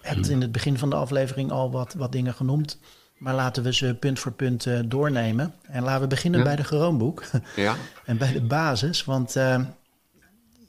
hebt 0.01 0.29
in 0.29 0.41
het 0.41 0.51
begin 0.51 0.77
van 0.77 0.89
de 0.89 0.95
aflevering 0.95 1.51
al 1.51 1.71
wat, 1.71 1.93
wat 1.93 2.11
dingen 2.11 2.33
genoemd. 2.33 2.77
Maar 3.17 3.33
laten 3.33 3.63
we 3.63 3.73
ze 3.73 3.95
punt 3.99 4.19
voor 4.19 4.31
punt 4.31 4.67
doornemen. 4.85 5.53
En 5.61 5.83
laten 5.83 6.01
we 6.01 6.07
beginnen 6.07 6.39
ja. 6.39 6.45
bij 6.45 6.55
de 6.55 6.63
Chromebook. 6.63 7.23
Ja. 7.55 7.75
en 8.05 8.17
bij 8.17 8.31
de 8.33 8.41
basis. 8.41 9.05
Want 9.05 9.35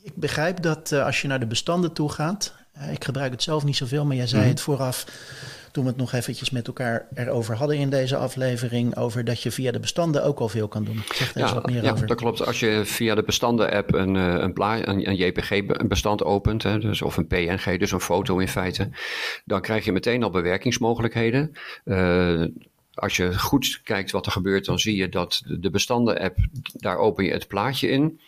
ik 0.03 0.15
begrijp 0.15 0.63
dat 0.63 0.93
als 0.93 1.23
je 1.23 1.29
naar 1.29 1.41
de 1.41 1.47
bestanden 1.47 1.93
toe 1.93 2.13
gaat. 2.13 2.55
ik 2.91 3.05
gebruik 3.05 3.33
het 3.33 3.43
zelf 3.43 3.65
niet 3.65 3.77
zoveel, 3.77 4.05
maar 4.05 4.17
jij 4.17 4.27
zei 4.27 4.43
mm. 4.43 4.49
het 4.49 4.61
vooraf 4.61 5.07
toen 5.73 5.85
we 5.85 5.91
het 5.91 5.99
nog 5.99 6.13
eventjes 6.13 6.51
met 6.51 6.67
elkaar 6.67 7.07
erover 7.15 7.57
hadden 7.57 7.77
in 7.77 7.91
deze 7.91 8.17
aflevering, 8.17 8.97
over 8.97 9.25
dat 9.25 9.43
je 9.43 9.51
via 9.51 9.73
de 9.73 9.81
bestanden 9.81 10.25
ook 10.25 10.39
al 10.39 10.49
veel 10.49 10.69
kan 10.69 10.85
doen. 10.85 11.03
Zeg 11.15 11.33
daar 11.33 11.43
ja, 11.43 11.43
eens 11.43 11.53
wat 11.53 11.71
meer 11.71 11.83
ja, 11.83 11.93
over. 11.93 12.07
dat 12.07 12.17
klopt. 12.17 12.47
Als 12.47 12.61
je 12.61 12.83
via 12.85 13.15
de 13.15 13.23
bestanden-app 13.23 13.95
een, 13.95 14.15
een, 14.15 14.53
een, 14.61 15.09
een 15.09 15.17
JPG-bestand 15.17 16.25
opent, 16.25 16.63
hè, 16.63 16.79
dus, 16.79 17.03
of 17.03 17.17
een 17.17 17.27
PNG, 17.27 17.79
dus 17.79 17.93
een 17.93 18.01
foto 18.01 18.39
in 18.39 18.49
feite, 18.49 18.91
dan 19.45 19.61
krijg 19.61 19.85
je 19.85 19.93
meteen 19.93 20.23
al 20.23 20.31
bewerkingsmogelijkheden. 20.31 21.53
Uh, 21.85 22.45
als 22.95 23.17
je 23.17 23.39
goed 23.39 23.81
kijkt 23.85 24.11
wat 24.11 24.27
er 24.27 24.33
gebeurt, 24.33 24.65
dan 24.65 24.79
zie 24.79 24.97
je 24.97 25.09
dat 25.09 25.43
de 25.47 25.71
bestanden-app, 25.71 26.37
daar 26.73 26.97
open 26.97 27.25
je 27.25 27.33
het 27.33 27.49
plaatje 27.49 27.89
in. 27.89 28.21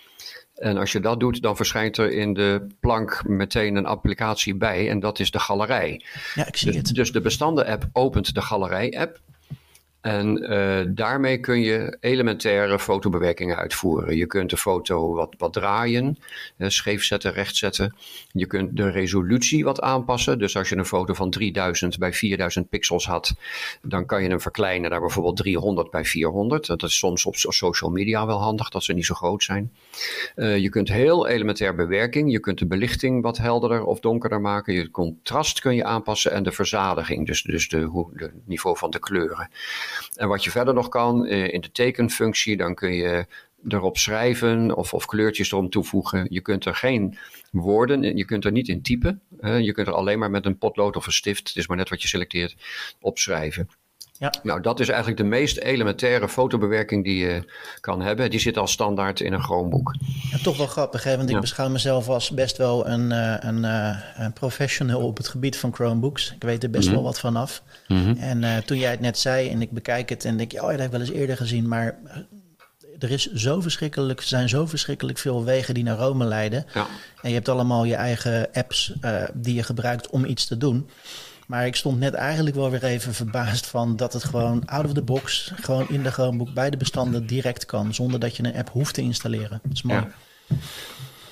En 0.61 0.77
als 0.77 0.93
je 0.93 1.01
dat 1.01 1.21
doet, 1.21 1.43
dan 1.43 1.57
verschijnt 1.57 1.97
er 1.97 2.13
in 2.13 2.35
de 2.35 2.67
plank 2.81 3.23
meteen 3.27 3.77
een 3.77 3.87
applicatie 3.87 4.55
bij 4.55 4.89
en 4.89 5.01
dat 5.01 5.19
is 5.19 5.31
de 5.31 5.39
galerij. 5.39 6.03
Ja, 6.35 6.47
ik 6.47 6.57
zie 6.57 6.73
dus, 6.73 6.77
het. 6.77 6.95
Dus 6.95 7.13
de 7.13 7.21
bestanden-app 7.21 7.89
opent 7.93 8.35
de 8.35 8.43
galerij-app. 8.43 9.21
En 10.01 10.53
uh, 10.53 10.81
daarmee 10.89 11.39
kun 11.39 11.61
je 11.61 11.97
elementaire 12.01 12.79
fotobewerkingen 12.79 13.57
uitvoeren. 13.57 14.17
Je 14.17 14.27
kunt 14.27 14.51
de 14.51 14.57
foto 14.57 15.15
wat, 15.15 15.35
wat 15.39 15.53
draaien, 15.53 16.19
uh, 16.57 16.69
scheef 16.69 17.05
zetten, 17.05 17.33
recht 17.33 17.57
zetten. 17.57 17.95
Je 18.33 18.47
kunt 18.47 18.77
de 18.77 18.91
resolutie 18.91 19.65
wat 19.65 19.81
aanpassen. 19.81 20.39
Dus 20.39 20.57
als 20.57 20.69
je 20.69 20.77
een 20.77 20.85
foto 20.85 21.15
van 21.15 21.31
3000 21.31 21.99
bij 21.99 22.13
4000 22.13 22.69
pixels 22.69 23.07
had, 23.07 23.35
dan 23.83 24.07
kan 24.07 24.23
je 24.23 24.29
hem 24.29 24.41
verkleinen 24.41 24.91
naar 24.91 25.01
bijvoorbeeld 25.01 25.37
300 25.37 25.91
bij 25.91 26.05
400. 26.05 26.67
Dat 26.67 26.83
is 26.83 26.99
soms 26.99 27.25
op 27.25 27.37
social 27.37 27.91
media 27.91 28.27
wel 28.27 28.41
handig, 28.41 28.69
dat 28.69 28.85
ze 28.85 28.93
niet 28.93 29.07
zo 29.07 29.15
groot 29.15 29.43
zijn. 29.43 29.73
Uh, 30.37 30.59
je 30.59 30.69
kunt 30.69 30.89
heel 30.89 31.27
elementair 31.27 31.75
bewerking. 31.75 32.33
Je 32.33 32.41
kunt 32.41 32.59
de 32.59 32.67
belichting 32.67 33.23
wat 33.23 33.39
helderder 33.39 33.85
of 33.85 34.01
donkerder 34.01 34.41
maken. 34.41 34.75
Je 34.75 34.91
contrast 34.91 35.61
kun 35.61 35.75
je 35.75 35.85
aanpassen 35.85 36.33
en 36.33 36.43
de 36.43 36.53
verzadiging, 36.53 37.27
dus, 37.27 37.43
dus 37.43 37.69
de, 37.69 38.09
de 38.15 38.31
niveau 38.45 38.77
van 38.77 38.91
de 38.91 38.99
kleuren. 38.99 39.51
En 40.15 40.29
wat 40.29 40.45
je 40.45 40.51
verder 40.51 40.75
nog 40.75 40.89
kan 40.89 41.27
uh, 41.27 41.53
in 41.53 41.61
de 41.61 41.73
tekenfunctie, 41.73 42.57
dan 42.57 42.75
kun 42.75 42.93
je 42.93 43.27
erop 43.69 43.99
schrijven 43.99 44.77
of, 44.77 44.95
of 44.95 45.07
kleurtjes 45.07 45.53
erom 45.53 45.71
toevoegen. 45.71 46.27
Je 46.29 46.41
kunt 46.41 46.65
er 46.65 46.75
geen 46.75 47.19
woorden, 47.51 48.17
je 48.17 48.25
kunt 48.25 48.45
er 48.45 48.53
niet 48.53 48.69
in 48.69 48.83
typen. 48.83 49.23
Je 49.41 49.73
kunt 49.73 49.87
er 49.87 49.95
alleen 49.95 50.19
maar 50.19 50.31
met 50.31 50.47
een 50.47 50.59
potlood 50.59 50.97
of 50.97 51.07
een 51.07 51.13
stift, 51.13 51.49
het 51.49 51.57
is 51.57 51.67
maar 51.67 51.77
net 51.77 51.89
wat 51.89 52.03
je 52.03 52.09
selecteert, 52.09 52.57
opschrijven. 53.01 53.69
Ja. 54.21 54.33
Nou, 54.43 54.61
dat 54.61 54.81
is 54.81 54.89
eigenlijk 54.89 55.19
de 55.19 55.25
meest 55.25 55.59
elementaire 55.59 56.29
fotobewerking 56.29 57.05
die 57.05 57.17
je 57.17 57.45
kan 57.81 58.03
hebben. 58.03 58.31
Die 58.31 58.41
zit 58.41 58.57
al 58.57 58.67
standaard 58.67 59.21
in 59.21 59.33
een 59.33 59.43
Chromebook. 59.43 59.95
Ja, 60.31 60.39
toch 60.43 60.57
wel 60.57 60.67
grappig, 60.67 61.05
hè? 61.05 61.17
want 61.17 61.29
ik 61.29 61.35
ja. 61.35 61.41
beschouw 61.41 61.69
mezelf 61.69 62.09
als 62.09 62.31
best 62.31 62.57
wel 62.57 62.87
een, 62.87 63.11
een, 63.47 63.65
een, 64.15 64.33
professional 64.33 65.01
op 65.01 65.17
het 65.17 65.29
gebied 65.29 65.57
van 65.57 65.75
Chromebooks. 65.75 66.33
Ik 66.35 66.43
weet 66.43 66.63
er 66.63 66.71
best 66.71 66.89
mm 66.89 66.95
-hmm. 66.95 67.03
wel 67.03 67.11
wat 67.11 67.21
van 67.21 67.37
af. 67.37 67.63
Mm 67.89 68.05
-hmm. 68.05 68.17
En 68.17 68.43
uh, 68.43 68.57
toen 68.57 68.79
jij 68.79 68.91
het 68.91 69.01
net 69.01 69.19
zei 69.19 69.49
en 69.49 69.63
ik 69.63 69.71
bekijk 69.71 70.09
het 70.09 70.25
en 70.25 70.37
denk, 70.37 70.53
oh, 70.53 70.59
ja, 70.59 70.69
dat 70.69 70.79
heb 70.79 70.87
ik 70.87 70.91
wel 70.91 71.01
eens 71.01 71.11
eerder 71.11 71.37
gezien, 71.37 71.69
maar 71.69 71.99
er 72.99 73.11
is 73.11 73.33
zo 73.33 73.61
verschrikkelijk, 73.61 74.21
zijn 74.21 74.49
zo 74.49 74.67
verschrikkelijk 74.67 75.19
veel 75.19 75.45
wegen 75.45 75.75
die 75.75 75.85
naar 75.85 75.97
Rome 75.97 76.25
leiden. 76.25 76.67
Ja. 76.75 76.87
En 77.23 77.29
je 77.29 77.35
hebt 77.35 77.49
allemaal 77.49 77.85
je 77.85 77.95
eigen 77.95 78.49
apps 78.53 78.93
uh, 79.01 79.23
die 79.35 79.55
je 79.55 79.63
gebruikt 79.63 80.11
om 80.11 80.25
iets 80.25 80.47
te 80.47 80.57
doen. 80.57 80.89
Maar 81.51 81.67
ik 81.67 81.77
stond 81.77 81.99
net 81.99 82.15
eigenlijk 82.15 82.57
wel 82.57 82.71
weer 82.71 82.85
even 82.85 83.15
verbaasd 83.15 83.67
van 83.67 83.97
dat 83.97 84.13
het 84.13 84.25
gewoon 84.25 84.67
out 84.67 84.85
of 84.85 84.93
the 84.93 85.03
box, 85.03 85.53
gewoon 85.55 85.89
in 85.89 86.03
de 86.03 86.11
Chromebook 86.11 86.55
bij 86.55 86.71
de 86.71 86.77
bestanden 86.77 87.27
direct 87.27 87.65
kan, 87.65 87.95
zonder 87.95 88.21
dat 88.21 88.37
je 88.37 88.45
een 88.45 88.55
app 88.55 88.71
hoeft 88.71 88.95
te 88.95 89.01
installeren. 89.01 89.61
Dat 89.63 89.73
is 89.73 89.83
mooi. 89.83 90.07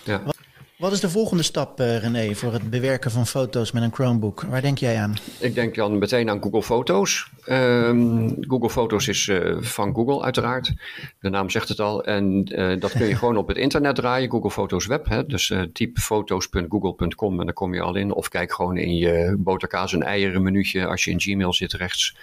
Ja. 0.04 0.20
ja. 0.25 0.32
Wat 0.78 0.92
is 0.92 1.00
de 1.00 1.11
volgende 1.11 1.42
stap, 1.42 1.80
uh, 1.80 1.99
René, 1.99 2.35
voor 2.35 2.52
het 2.52 2.70
bewerken 2.70 3.11
van 3.11 3.26
foto's 3.26 3.73
met 3.73 3.82
een 3.82 3.92
Chromebook? 3.92 4.42
Waar 4.42 4.62
denk 4.62 4.78
jij 4.78 4.99
aan? 4.99 5.14
Ik 5.40 5.54
denk 5.54 5.75
dan 5.75 5.99
meteen 5.99 6.30
aan 6.30 6.42
Google 6.42 6.62
Foto's. 6.62 7.30
Um, 7.47 8.37
Google 8.40 8.70
Foto's 8.70 9.08
is 9.08 9.26
uh, 9.26 9.56
van 9.61 9.94
Google 9.94 10.23
uiteraard. 10.23 10.73
De 11.20 11.28
naam 11.28 11.50
zegt 11.50 11.68
het 11.68 11.80
al. 11.80 12.04
En 12.04 12.52
uh, 12.61 12.80
dat 12.80 12.92
kun 12.92 13.06
je 13.06 13.16
gewoon 13.23 13.37
op 13.37 13.49
het 13.49 13.56
internet 13.56 13.94
draaien, 13.94 14.30
Google 14.30 14.50
Foto's 14.50 14.87
Web. 14.87 15.08
Hè? 15.08 15.26
Dus 15.26 15.52
typ 15.73 15.99
foto's.google.com 15.99 17.40
en 17.40 17.47
dan 17.47 17.54
kom 17.54 17.75
je 17.75 17.80
al 17.80 17.97
in. 17.97 18.12
Of 18.12 18.28
kijk 18.28 18.52
gewoon 18.52 18.76
in 18.76 18.97
je 18.97 19.35
boterkaas 19.38 19.92
en 19.92 20.02
eieren 20.02 20.42
minuutje 20.42 20.87
als 20.87 21.04
je 21.04 21.11
in 21.11 21.20
Gmail 21.20 21.52
zit 21.52 21.73
rechts. 21.73 22.16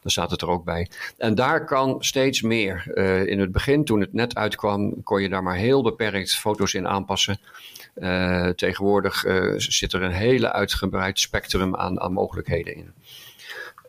Dan 0.00 0.10
staat 0.10 0.30
het 0.30 0.42
er 0.42 0.48
ook 0.48 0.64
bij. 0.64 0.88
En 1.18 1.34
daar 1.34 1.64
kan 1.64 1.96
steeds 1.98 2.42
meer. 2.42 2.96
in 3.28 3.40
het 3.40 3.52
begin, 3.52 3.84
toen 3.84 4.00
het 4.00 4.12
net 4.12 4.34
uitkwam, 4.34 5.02
kon 5.02 5.22
je 5.22 5.28
daar 5.28 5.42
maar 5.42 5.56
heel 5.56 5.82
beperkt 5.82 6.36
foto's 6.36 6.74
in 6.74 6.88
aanpassen. 6.88 7.38
Uh, 7.96 8.48
tegenwoordig 8.48 9.24
uh, 9.24 9.52
zit 9.56 9.92
er 9.92 10.02
een 10.02 10.12
hele 10.12 10.52
uitgebreid 10.52 11.18
spectrum 11.18 11.76
aan, 11.76 12.00
aan 12.00 12.12
mogelijkheden 12.12 12.74
in. 12.74 12.92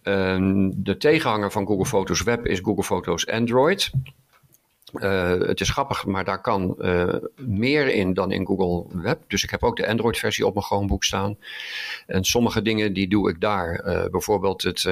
Uh, 0.03 0.71
de 0.75 0.97
tegenhanger 0.97 1.51
van 1.51 1.65
Google 1.65 1.85
Foto's 1.85 2.23
Web 2.23 2.45
is 2.45 2.59
Google 2.59 2.83
Foto's 2.83 3.27
Android. 3.27 3.91
Uh, 4.99 5.47
het 5.47 5.61
is 5.61 5.69
grappig, 5.69 6.05
maar 6.05 6.23
daar 6.23 6.41
kan 6.41 6.75
uh, 6.79 7.13
meer 7.35 7.87
in 7.87 8.13
dan 8.13 8.31
in 8.31 8.45
Google 8.45 9.01
Web. 9.01 9.19
Dus 9.27 9.43
ik 9.43 9.49
heb 9.49 9.63
ook 9.63 9.77
de 9.77 9.87
Android-versie 9.87 10.45
op 10.45 10.53
mijn 10.53 10.65
Chromebook 10.65 11.03
staan. 11.03 11.37
En 12.07 12.23
sommige 12.23 12.61
dingen 12.61 12.93
die 12.93 13.07
doe 13.07 13.29
ik 13.29 13.41
daar. 13.41 13.85
Uh, 13.85 14.05
bijvoorbeeld 14.11 14.61
het, 14.61 14.83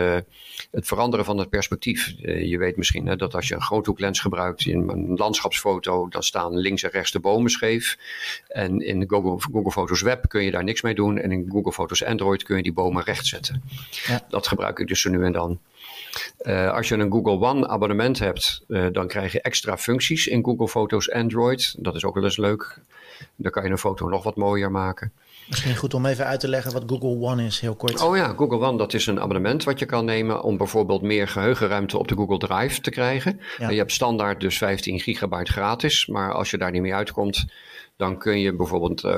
het, 0.72 0.88
veranderen 0.88 1.26
van 1.26 1.38
het 1.38 1.50
perspectief. 1.50 2.14
je 2.22 2.58
weet 2.58 2.78
misschien 2.78 3.08
hè, 3.08 3.16
dat 3.16 3.36
als 3.36 3.48
je 3.48 3.56
een 3.56 3.62
groothoeklens 3.62 4.20
gebruikt 4.20 4.66
in 4.66 4.90
een 4.90 5.16
landschapsfoto, 5.16 6.08
dan 6.10 6.24
staan 6.24 6.58
links 6.58 6.84
en 6.84 6.90
rechts 6.90 7.12
de 7.12 7.20
bomen 7.20 7.52
scheef. 7.52 7.98
En 8.48 8.82
in 8.82 9.04
Google, 9.08 9.52
Google 9.52 9.72
Foto's 9.72 10.02
Web 10.02 10.30
kun 10.30 10.44
je 10.44 10.52
daar 10.52 10.64
niks 10.64 10.82
mee 10.82 10.96
doen. 10.96 11.18
En 11.18 11.32
in 11.32 11.48
Google 11.50 11.72
Foto's 11.72 12.04
Android 12.04 12.44
kun 12.44 12.58
je 12.58 12.64
die 12.64 12.74
bomen 12.74 13.04
recht 13.04 13.26
zetten. 13.26 13.64
Ja. 14.08 14.26
Dat 14.30 14.48
gebruik 14.48 14.80
ik 14.80 14.88
dus 14.88 15.02
zo 15.02 15.10
nu 15.10 15.26
en 15.26 15.32
dan. 15.32 15.60
Uh, 16.42 16.72
als 16.72 16.88
je 16.88 16.96
een 16.96 17.12
Google 17.12 17.48
One 17.48 17.68
abonnement 17.68 18.20
hebt, 18.20 18.63
uh, 18.68 18.88
dan 18.92 19.08
krijg 19.08 19.32
je 19.32 19.42
extra 19.42 19.78
functies 19.78 20.28
in 20.28 20.44
Google 20.44 20.68
Foto's 20.68 21.12
Android. 21.12 21.75
Dat 21.80 21.96
is 21.96 22.06
ook 22.06 22.16
wel 22.16 22.24
eens 22.24 22.38
leuk. 22.38 22.80
Dan 23.36 23.52
kan 23.52 23.63
je 23.63 23.70
een 23.70 23.78
foto 23.78 24.10
nog 24.10 24.24
wat 24.24 24.36
mooier 24.36 24.72
maken. 24.72 25.12
Misschien 25.48 25.75
goed 25.75 25.94
om 25.94 26.06
even 26.06 26.25
uit 26.25 26.40
te 26.40 26.48
leggen 26.48 26.74
wat 26.74 26.84
Google 26.88 27.28
One 27.28 27.46
is, 27.46 27.60
heel 27.60 27.75
kort. 27.75 28.02
Oh 28.02 28.18
ja, 28.18 28.34
Google 28.38 28.60
One, 28.60 28.78
dat 28.78 28.94
is 28.94 29.08
een 29.08 29.20
abonnement 29.20 29.63
wat 29.63 29.80
je 29.80 29.86
kan 29.86 30.06
nemen 30.06 30.44
om 30.44 30.58
bijvoorbeeld 30.58 31.02
meer 31.02 31.28
geheugenruimte 31.28 31.98
op 31.98 32.08
de 32.08 32.16
Google 32.16 32.38
Drive 32.38 32.82
te 32.82 32.90
krijgen. 32.90 33.40
Ja. 33.58 33.70
Je 33.70 33.78
hebt 33.78 33.92
standaard 33.92 34.40
dus 34.40 34.58
15 34.58 35.00
gigabyte 35.00 35.52
gratis, 35.52 36.08
maar 36.08 36.34
als 36.34 36.52
je 36.52 36.58
daar 36.58 36.72
niet 36.72 36.82
mee 36.82 36.94
uitkomt, 36.94 37.46
dan 37.96 38.18
kun 38.18 38.40
je 38.40 38.56
bijvoorbeeld, 38.56 39.04
uh, 39.04 39.12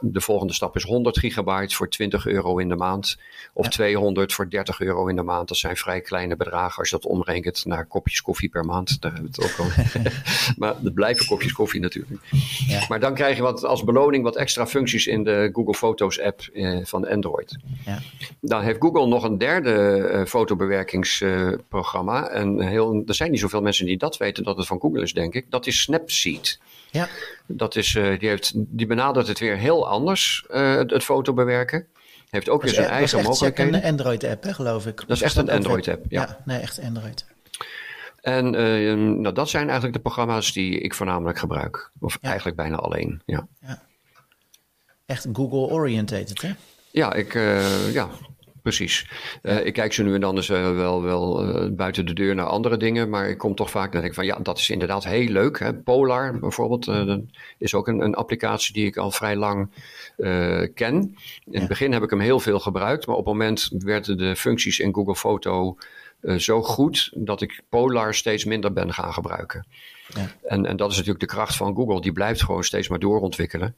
de 0.00 0.20
volgende 0.20 0.52
stap 0.52 0.76
is 0.76 0.82
100 0.82 1.18
gigabyte 1.18 1.74
voor 1.74 1.88
20 1.88 2.26
euro 2.26 2.58
in 2.58 2.68
de 2.68 2.76
maand. 2.76 3.18
Of 3.52 3.64
ja. 3.64 3.70
200 3.70 4.32
voor 4.32 4.50
30 4.50 4.80
euro 4.80 5.06
in 5.06 5.16
de 5.16 5.22
maand. 5.22 5.48
Dat 5.48 5.56
zijn 5.56 5.76
vrij 5.76 6.00
kleine 6.00 6.36
bedragen 6.36 6.78
als 6.78 6.90
je 6.90 6.96
dat 6.96 7.06
omrekent 7.06 7.64
naar 7.64 7.86
kopjes 7.86 8.22
koffie 8.22 8.48
per 8.48 8.64
maand. 8.64 9.00
Daar 9.00 9.12
hebben 9.12 9.30
we 9.34 9.42
het 9.42 9.52
ook 9.52 9.58
al. 9.66 9.70
maar 10.58 10.74
het 10.82 10.94
blijven 10.94 11.26
kopjes 11.26 11.52
koffie 11.52 11.80
natuurlijk. 11.80 12.20
Ja. 12.66 12.84
Maar 12.88 13.00
dan 13.00 13.14
krijg 13.14 13.36
je 13.36 13.42
wat, 13.42 13.64
als 13.64 13.84
beloning 13.84 14.24
wat 14.24 14.36
extra 14.36 14.66
functies 14.66 15.06
in 15.06 15.24
de 15.24 15.50
Google 15.52 15.74
Foto's 15.74 16.20
app 16.20 16.40
eh, 16.40 16.78
van 16.82 17.08
Android. 17.08 17.58
Ja. 17.84 17.98
Dan 18.40 18.62
heeft 18.62 18.80
Google 18.80 19.06
nog 19.06 19.24
een 19.24 19.38
derde 19.38 20.08
uh, 20.12 20.24
fotobewerkingsprogramma. 20.24 22.28
En 22.28 22.60
heel, 22.60 23.02
er 23.06 23.14
zijn 23.14 23.30
niet 23.30 23.40
zoveel 23.40 23.62
mensen 23.62 23.86
die 23.86 23.98
dat 23.98 24.16
weten 24.16 24.44
dat 24.44 24.56
het 24.56 24.66
van 24.66 24.80
Google 24.80 25.02
is, 25.02 25.12
denk 25.12 25.34
ik. 25.34 25.46
Dat 25.48 25.66
is 25.66 25.80
Snapseed. 25.80 26.60
Ja. 26.90 27.08
Dat 27.46 27.76
is, 27.76 27.94
die, 28.18 28.28
heeft, 28.28 28.52
die 28.54 28.86
benadert 28.86 29.26
het 29.26 29.38
weer 29.38 29.56
heel 29.56 29.88
anders, 29.88 30.44
uh, 30.50 30.74
het, 30.74 30.90
het 30.90 31.04
fotobewerken. 31.04 31.86
Heeft 32.30 32.48
ook 32.48 32.62
weer 32.62 32.74
zijn 32.74 32.86
e- 32.86 32.90
eigen 32.90 33.22
mogelijkheden. 33.22 33.72
Dat 33.72 33.82
is 33.82 33.88
een 33.88 33.92
Android-app, 33.98 34.42
hè, 34.42 34.54
geloof 34.54 34.86
ik. 34.86 34.96
Dat 35.06 35.16
is 35.16 35.22
echt 35.22 35.36
een 35.36 35.50
Android-app, 35.50 36.04
ja. 36.08 36.20
ja. 36.20 36.38
Nee, 36.44 36.58
echt 36.58 36.80
Android. 36.80 37.24
En 38.20 38.54
uh, 38.54 38.94
nou, 39.18 39.34
dat 39.34 39.48
zijn 39.48 39.64
eigenlijk 39.64 39.94
de 39.94 40.02
programma's 40.02 40.52
die 40.52 40.80
ik 40.80 40.94
voornamelijk 40.94 41.38
gebruik. 41.38 41.90
Of 42.00 42.18
ja. 42.20 42.28
eigenlijk 42.28 42.56
bijna 42.56 42.76
alleen, 42.76 43.22
ja. 43.26 43.46
ja. 43.60 43.82
Echt 45.06 45.26
Google-orientated, 45.32 46.42
hè? 46.42 46.50
Ja, 46.90 47.12
ik, 47.12 47.34
uh, 47.34 47.92
ja, 47.92 48.08
precies. 48.62 49.10
Uh, 49.42 49.66
ik 49.66 49.72
kijk 49.72 49.92
zo 49.92 50.02
nu 50.02 50.14
en 50.14 50.20
dan 50.20 50.36
eens 50.36 50.48
uh, 50.48 50.76
wel, 50.76 51.02
wel 51.02 51.48
uh, 51.48 51.70
buiten 51.70 52.06
de 52.06 52.12
deur 52.12 52.34
naar 52.34 52.46
andere 52.46 52.76
dingen, 52.76 53.08
maar 53.08 53.28
ik 53.28 53.38
kom 53.38 53.54
toch 53.54 53.70
vaak 53.70 53.92
naar 53.92 54.02
denk 54.02 54.14
van 54.14 54.24
ja, 54.24 54.38
dat 54.42 54.58
is 54.58 54.70
inderdaad 54.70 55.04
heel 55.04 55.28
leuk. 55.28 55.58
Hè? 55.58 55.74
Polar 55.74 56.38
bijvoorbeeld 56.38 56.90
is 57.58 57.74
ook 57.74 57.88
een, 57.88 58.00
een, 58.00 58.14
applicatie 58.14 58.74
die 58.74 58.86
ik 58.86 58.96
al 58.96 59.10
vrij 59.10 59.36
lang 59.36 59.70
ken. 60.74 60.94
In 60.94 61.14
ja. 61.44 61.58
het 61.58 61.68
begin 61.68 61.92
heb 61.92 62.02
ik 62.02 62.10
hem 62.10 62.20
heel 62.20 62.40
veel 62.40 62.60
gebruikt, 62.60 63.06
maar 63.06 63.16
op 63.16 63.24
het 63.24 63.34
moment 63.34 63.70
werden 63.78 64.18
de 64.18 64.36
functies 64.36 64.78
in 64.78 64.94
Google 64.94 65.16
Foto 65.16 65.76
zo 66.36 66.62
goed 66.62 67.10
dat 67.14 67.40
ik 67.42 67.60
Polar 67.68 68.14
steeds 68.14 68.44
minder 68.44 68.72
ben 68.72 68.92
gaan 68.92 69.12
gebruiken. 69.12 69.66
Ja. 70.14 70.30
En, 70.42 70.66
en 70.66 70.76
dat 70.76 70.90
is 70.90 70.96
natuurlijk 70.96 71.24
de 71.24 71.34
kracht 71.34 71.56
van 71.56 71.74
Google, 71.74 72.00
die 72.00 72.12
blijft 72.12 72.42
gewoon 72.42 72.64
steeds 72.64 72.88
maar 72.88 72.98
doorontwikkelen. 72.98 73.74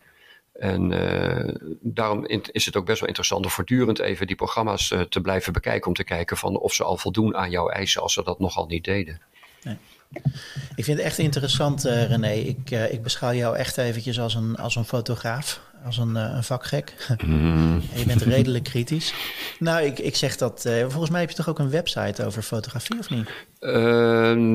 En 0.53 0.91
uh, 0.91 1.55
daarom 1.81 2.27
is 2.27 2.67
het 2.67 2.77
ook 2.77 2.87
best 2.87 3.01
wel 3.01 3.09
interessant 3.09 3.45
om 3.45 3.51
voortdurend 3.51 3.99
even 3.99 4.27
die 4.27 4.37
programma's 4.37 4.91
uh, 4.91 5.01
te 5.01 5.21
blijven 5.21 5.53
bekijken. 5.53 5.87
Om 5.87 5.95
te 5.95 6.05
kijken 6.05 6.37
van 6.37 6.59
of 6.59 6.73
ze 6.73 6.85
al 6.85 6.97
voldoen 6.97 7.37
aan 7.37 7.51
jouw 7.51 7.69
eisen 7.69 8.03
als 8.03 8.13
ze 8.13 8.23
dat 8.23 8.39
nogal 8.39 8.67
niet 8.67 8.85
deden. 8.85 9.21
Nee. 9.63 9.77
Ik 10.75 10.85
vind 10.85 10.99
het 10.99 11.07
echt 11.07 11.19
interessant, 11.19 11.87
uh, 11.87 12.05
René. 12.05 12.33
Ik, 12.33 12.71
ik 12.71 13.03
beschouw 13.03 13.33
jou 13.33 13.57
echt 13.57 13.79
eventjes 13.79 14.21
als 14.21 14.35
een, 14.35 14.57
als 14.57 14.77
een 14.77 14.85
fotograaf, 14.85 15.61
als 15.85 15.99
een, 15.99 16.15
een 16.15 16.45
vakgek. 16.45 17.17
Mm. 17.25 17.83
je 17.95 18.07
bent 18.07 18.23
redelijk 18.23 18.65
kritisch. 18.65 19.15
Nou, 19.59 19.85
ik, 19.85 19.99
ik 19.99 20.17
zeg 20.17 20.37
dat. 20.37 20.71
volgens 20.89 21.11
mij 21.11 21.21
heb 21.21 21.31
je 21.31 21.37
toch 21.37 21.49
ook 21.49 21.59
een 21.59 21.71
website 21.71 22.25
over 22.27 22.43
fotografie, 22.43 22.99
of 22.99 23.11
niet? 23.11 23.29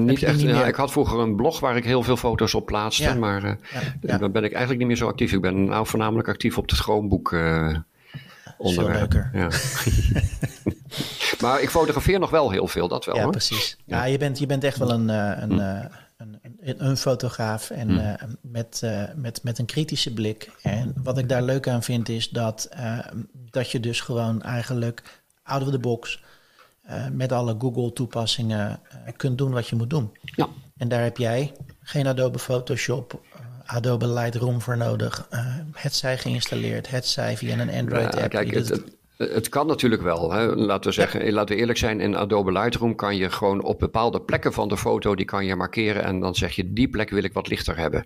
Niet 0.05 0.23
echt. 0.23 0.37
Niet 0.37 0.45
ja, 0.45 0.65
ik 0.65 0.75
had 0.75 0.91
vroeger 0.91 1.19
een 1.19 1.35
blog 1.35 1.59
waar 1.59 1.77
ik 1.77 1.83
heel 1.83 2.03
veel 2.03 2.17
foto's 2.17 2.53
op 2.53 2.65
plaatste, 2.65 3.03
ja. 3.03 3.13
maar 3.13 3.57
ja, 4.01 4.17
dan 4.17 4.31
ben 4.31 4.43
ik 4.43 4.51
eigenlijk 4.51 4.79
niet 4.79 4.87
meer 4.87 4.97
zo 4.97 5.07
actief. 5.07 5.31
Ik 5.31 5.41
ben 5.41 5.65
nou 5.65 5.87
voornamelijk 5.87 6.27
actief 6.27 6.57
op 6.57 6.69
het 6.69 6.79
Chromebook 6.79 7.35
uh, 8.59 8.65
onderwerp. 8.65 9.13
Ja. 9.33 9.49
maar 11.41 11.61
ik 11.61 11.69
fotografeer 11.69 12.19
nog 12.19 12.29
wel 12.29 12.51
heel 12.51 12.67
veel, 12.67 12.87
dat 12.87 13.05
wel. 13.05 13.15
Ja, 13.15 13.21
hoor. 13.21 13.31
precies. 13.31 13.77
Ja, 13.85 14.03
je, 14.03 14.17
bent, 14.17 14.39
je 14.39 14.45
bent 14.45 14.63
echt 14.63 14.77
wel 14.77 14.91
een, 14.91 15.09
een, 15.09 15.51
hm. 15.51 15.87
een, 16.17 16.39
een, 16.59 16.85
een, 16.85 16.97
fotograaf 16.97 17.69
en 17.69 17.89
hm. 17.89 18.27
met, 18.41 18.81
met, 19.15 19.43
met 19.43 19.59
een 19.59 19.65
kritische 19.65 20.13
blik. 20.13 20.51
En 20.61 20.93
wat 21.03 21.17
ik 21.17 21.29
daar 21.29 21.43
leuk 21.43 21.67
aan 21.67 21.83
vind 21.83 22.09
is 22.09 22.29
dat, 22.29 22.69
dat 23.49 23.71
je 23.71 23.79
dus 23.79 24.01
gewoon 24.01 24.41
eigenlijk 24.41 25.21
out 25.43 25.61
of 25.61 25.69
the 25.69 25.79
box 25.79 26.23
met 27.11 27.31
alle 27.31 27.55
Google-toepassingen 27.59 28.79
kunt 29.15 29.37
doen 29.37 29.51
wat 29.51 29.67
je 29.67 29.75
moet 29.75 29.89
doen. 29.89 30.11
Ja. 30.21 30.49
En 30.77 30.87
daar 30.87 31.03
heb 31.03 31.17
jij 31.17 31.53
geen 31.81 32.07
Adobe 32.07 32.39
Photoshop, 32.39 33.21
Adobe 33.67 34.07
Lightroom 34.07 34.61
voor 34.61 34.77
nodig. 34.77 35.27
het 35.73 35.95
zij 35.95 36.17
geïnstalleerd, 36.17 36.89
het 36.89 37.05
zij 37.05 37.37
via 37.37 37.59
een 37.59 37.71
Android-app. 37.71 38.17
Ja, 38.17 38.27
kijk, 38.27 38.51
het, 39.17 39.49
kan 39.49 39.67
natuurlijk 39.67 40.01
wel. 40.01 40.31
Hè. 40.31 40.55
Laten 40.55 40.89
we 40.89 40.95
zeggen, 40.95 41.25
ja. 41.25 41.31
laten 41.31 41.55
we 41.55 41.61
eerlijk 41.61 41.79
zijn, 41.79 41.99
in 41.99 42.15
Adobe 42.15 42.51
Lightroom 42.51 42.95
kan 42.95 43.15
je 43.15 43.29
gewoon 43.29 43.63
op 43.63 43.79
bepaalde 43.79 44.21
plekken 44.21 44.53
van 44.53 44.67
de 44.67 44.77
foto, 44.77 45.15
die 45.15 45.25
kan 45.25 45.45
je 45.45 45.55
markeren 45.55 46.03
en 46.03 46.19
dan 46.19 46.35
zeg 46.35 46.55
je, 46.55 46.73
die 46.73 46.89
plek 46.89 47.09
wil 47.09 47.23
ik 47.23 47.33
wat 47.33 47.47
lichter 47.47 47.77
hebben. 47.77 48.05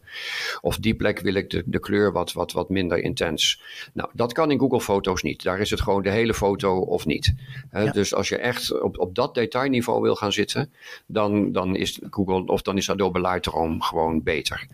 Of 0.62 0.78
die 0.78 0.96
plek 0.96 1.20
wil 1.20 1.34
ik 1.34 1.50
de, 1.50 1.64
de 1.66 1.80
kleur 1.80 2.12
wat, 2.12 2.34
wat, 2.34 2.52
wat 2.52 2.70
minder 2.70 3.00
intens. 3.00 3.62
Nou, 3.94 4.10
dat 4.14 4.34
kan 4.34 4.52
in 4.52 4.60
Google 4.60 4.82
Foto's 4.82 5.22
niet. 5.22 5.44
Daar 5.44 5.60
is 5.60 5.70
het 5.70 5.82
gewoon 5.82 6.04
de 6.04 6.10
hele 6.10 6.34
foto 6.34 6.78
of 6.78 7.06
niet. 7.06 7.34
Ja. 7.72 7.92
Dus 7.92 8.14
als 8.14 8.30
je 8.30 8.38
echt 8.38 8.82
op, 8.82 9.00
op 9.00 9.16
dat 9.16 9.36
detailniveau 9.36 10.02
wil 10.02 10.16
gaan 10.16 10.34
zitten, 10.34 10.74
dan, 11.06 11.52
dan 11.52 11.76
is 11.76 12.00
Google 12.10 12.46
of 12.46 12.62
dan 12.62 12.78
is 12.78 12.90
Adobe 12.90 13.22
Lightroom 13.22 13.82
gewoon 13.82 14.24
beter. 14.24 14.68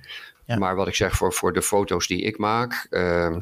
Ja. 0.47 0.57
Maar 0.57 0.75
wat 0.75 0.87
ik 0.87 0.95
zeg 0.95 1.15
voor, 1.15 1.33
voor 1.33 1.53
de 1.53 1.61
foto's 1.61 2.07
die 2.07 2.21
ik 2.21 2.37
maak, 2.37 2.87
uh, 2.89 3.37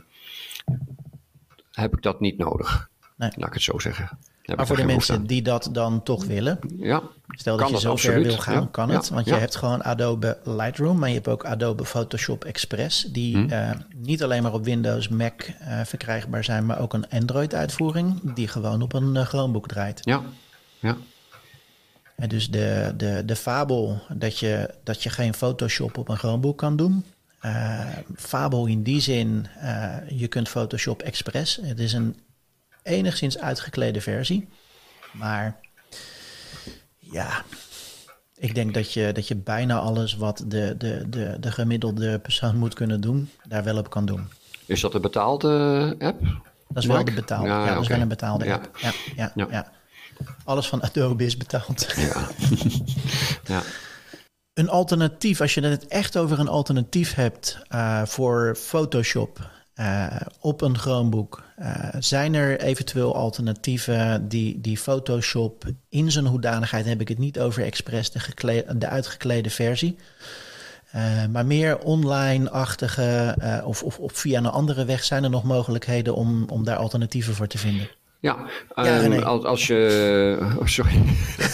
heb 1.71 1.93
ik 1.93 2.01
dat 2.01 2.19
niet 2.19 2.38
nodig. 2.38 2.89
Nee. 3.15 3.31
Laat 3.35 3.47
ik 3.47 3.53
het 3.53 3.63
zo 3.63 3.79
zeggen. 3.79 4.17
Heb 4.41 4.57
maar 4.57 4.67
voor 4.67 4.75
de 4.75 4.85
mensen 4.85 5.25
die 5.25 5.41
dat 5.41 5.69
dan 5.71 6.03
toch 6.03 6.25
willen, 6.25 6.59
ja, 6.77 7.01
stel 7.27 7.57
dat 7.57 7.69
je 7.69 7.79
zo 7.79 7.95
ver 7.95 8.21
wil 8.21 8.38
gaan, 8.38 8.62
ja. 8.62 8.67
kan 8.71 8.89
het. 8.89 9.09
Want 9.09 9.25
je 9.25 9.33
hebt 9.33 9.55
gewoon 9.55 9.83
Adobe 9.83 10.38
Lightroom, 10.43 11.00
maar 11.00 11.09
je 11.09 11.15
hebt 11.15 11.27
ook 11.27 11.45
Adobe 11.45 11.85
Photoshop 11.85 12.43
Express, 12.43 13.03
die 13.03 13.38
hm. 13.38 13.53
uh, 13.53 13.71
niet 13.95 14.24
alleen 14.24 14.43
maar 14.43 14.53
op 14.53 14.63
Windows, 14.63 15.07
Mac 15.07 15.47
uh, 15.47 15.81
verkrijgbaar 15.83 16.43
zijn, 16.43 16.65
maar 16.65 16.79
ook 16.79 16.93
een 16.93 17.09
Android-uitvoering 17.09 18.33
die 18.33 18.47
gewoon 18.47 18.81
op 18.81 18.93
een 18.93 19.15
uh, 19.15 19.21
Chromebook 19.21 19.67
draait. 19.67 20.00
Ja, 20.03 20.21
ja. 20.79 20.97
En 22.15 22.29
dus 22.29 22.51
de, 22.51 22.93
de, 22.98 23.24
de 23.25 23.36
fabel 23.36 24.01
dat 24.13 24.39
je, 24.39 24.74
dat 24.84 25.03
je 25.03 25.10
geen 25.10 25.34
Photoshop 25.34 25.98
op 25.98 26.10
een 26.10 26.17
Chromebook 26.17 26.57
kan 26.57 26.75
doen. 26.75 27.05
Uh, 27.41 27.88
fabel 28.15 28.65
in 28.65 28.84
die 28.84 29.01
zin, 29.01 29.48
uh, 29.63 29.95
je 30.07 30.27
kunt 30.27 30.50
Photoshop 30.50 31.01
Express. 31.01 31.60
Het 31.62 31.79
is 31.79 31.93
een 31.93 32.19
enigszins 32.84 33.38
uitgeklede 33.38 34.01
versie. 34.01 34.48
Maar 35.13 35.60
ja, 36.98 37.43
ik 38.38 38.55
denk 38.55 38.74
dat 38.74 38.93
je, 38.93 39.12
dat 39.12 39.27
je 39.27 39.36
bijna 39.36 39.79
alles 39.79 40.15
wat 40.15 40.43
de, 40.48 40.75
de, 40.77 41.05
de, 41.10 41.38
de 41.39 41.51
gemiddelde 41.51 42.19
persoon 42.19 42.57
moet 42.57 42.74
kunnen 42.74 43.01
doen, 43.01 43.29
daar 43.48 43.63
wel 43.63 43.77
op 43.77 43.89
kan 43.89 44.05
doen. 44.05 44.27
Is 44.65 44.81
dat 44.81 44.93
een 44.93 45.01
betaalde 45.01 45.95
app? 46.00 46.22
Dat 46.67 46.84
is 46.84 46.86
wel 46.86 47.05
de 47.05 47.12
betaalde. 47.12 47.48
Ja, 47.48 47.65
ja 47.65 47.74
dat 47.74 47.84
is 47.84 47.88
wel 47.88 48.00
een 48.00 48.07
betaalde 48.07 48.53
app. 48.53 48.77
Ja. 48.77 48.91
Ja, 49.15 49.31
ja, 49.36 49.48
ja. 49.50 49.72
Alles 50.43 50.67
van 50.67 50.81
Adobe 50.81 51.25
is 51.25 51.38
betaald. 51.38 51.93
Ja. 51.95 52.27
ja. 53.55 53.62
Een 54.53 54.69
alternatief, 54.69 55.41
als 55.41 55.53
je 55.53 55.62
het 55.62 55.88
echt 55.88 56.17
over 56.17 56.39
een 56.39 56.48
alternatief 56.48 57.13
hebt 57.13 57.57
uh, 57.69 58.05
voor 58.05 58.55
Photoshop 58.55 59.50
uh, 59.75 60.15
op 60.39 60.62
een 60.62 60.77
Chromebook, 60.77 61.43
uh, 61.60 61.88
zijn 62.00 62.34
er 62.34 62.60
eventueel 62.60 63.15
alternatieven 63.15 64.27
die, 64.27 64.62
die 64.62 64.77
Photoshop 64.77 65.63
in 65.89 66.12
zijn 66.12 66.25
hoedanigheid, 66.25 66.86
heb 66.86 67.01
ik 67.01 67.07
het 67.07 67.17
niet 67.17 67.39
over 67.39 67.63
Express, 67.63 68.12
de, 68.12 68.65
de 68.77 68.88
uitgeklede 68.88 69.50
versie, 69.50 69.98
uh, 70.95 71.25
maar 71.25 71.45
meer 71.45 71.79
online-achtige 71.79 73.36
uh, 73.41 73.67
of, 73.67 73.84
of, 73.84 74.00
of, 74.00 74.12
via 74.13 74.38
een 74.38 74.45
andere 74.45 74.86
weg 74.86 75.03
zijn 75.03 75.24
er 75.24 75.29
nog 75.29 75.43
mogelijkheden 75.43 76.15
om, 76.15 76.45
om 76.50 76.63
daar 76.63 76.77
alternatieven 76.77 77.36
voor 77.36 77.48
te 77.48 77.57
vinden? 77.57 77.88
Ja, 78.25 78.38
ja 78.75 79.03
um, 79.03 79.24
als, 79.24 79.44
als, 79.44 79.67
je, 79.67 80.38
oh, 80.60 80.65
sorry. 80.65 81.01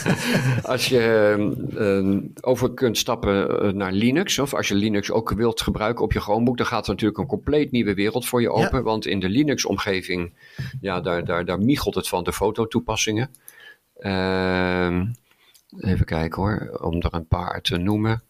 als 0.74 0.86
je 0.86 1.34
um, 1.78 2.34
over 2.42 2.74
kunt 2.74 2.98
stappen 2.98 3.78
naar 3.78 3.92
Linux, 3.92 4.40
of 4.40 4.54
als 4.54 4.68
je 4.68 4.76
Linux 4.76 5.12
ook 5.12 5.32
wilt 5.32 5.62
gebruiken 5.62 6.04
op 6.04 6.14
je 6.14 6.20
Chromebook, 6.20 6.58
dan 6.58 6.66
gaat 6.66 6.84
er 6.84 6.92
natuurlijk 6.92 7.20
een 7.20 7.26
compleet 7.28 7.72
nieuwe 7.72 7.94
wereld 7.94 8.28
voor 8.28 8.42
je 8.42 8.52
open. 8.52 8.78
Ja. 8.78 8.84
Want 8.84 9.06
in 9.06 9.20
de 9.20 9.30
Linux-omgeving, 9.30 10.34
ja, 10.82 11.02
daar, 11.02 11.26
daar, 11.26 11.46
daar 11.46 11.60
miegelt 11.60 11.96
het 11.96 12.08
van 12.08 12.24
de 12.24 12.34
fototoepassingen. 12.34 13.30
Uh, 14.00 15.02
even 15.80 16.06
kijken 16.06 16.42
hoor, 16.42 16.80
om 16.82 17.02
er 17.02 17.14
een 17.14 17.28
paar 17.28 17.62
te 17.62 17.78
noemen. 17.78 18.24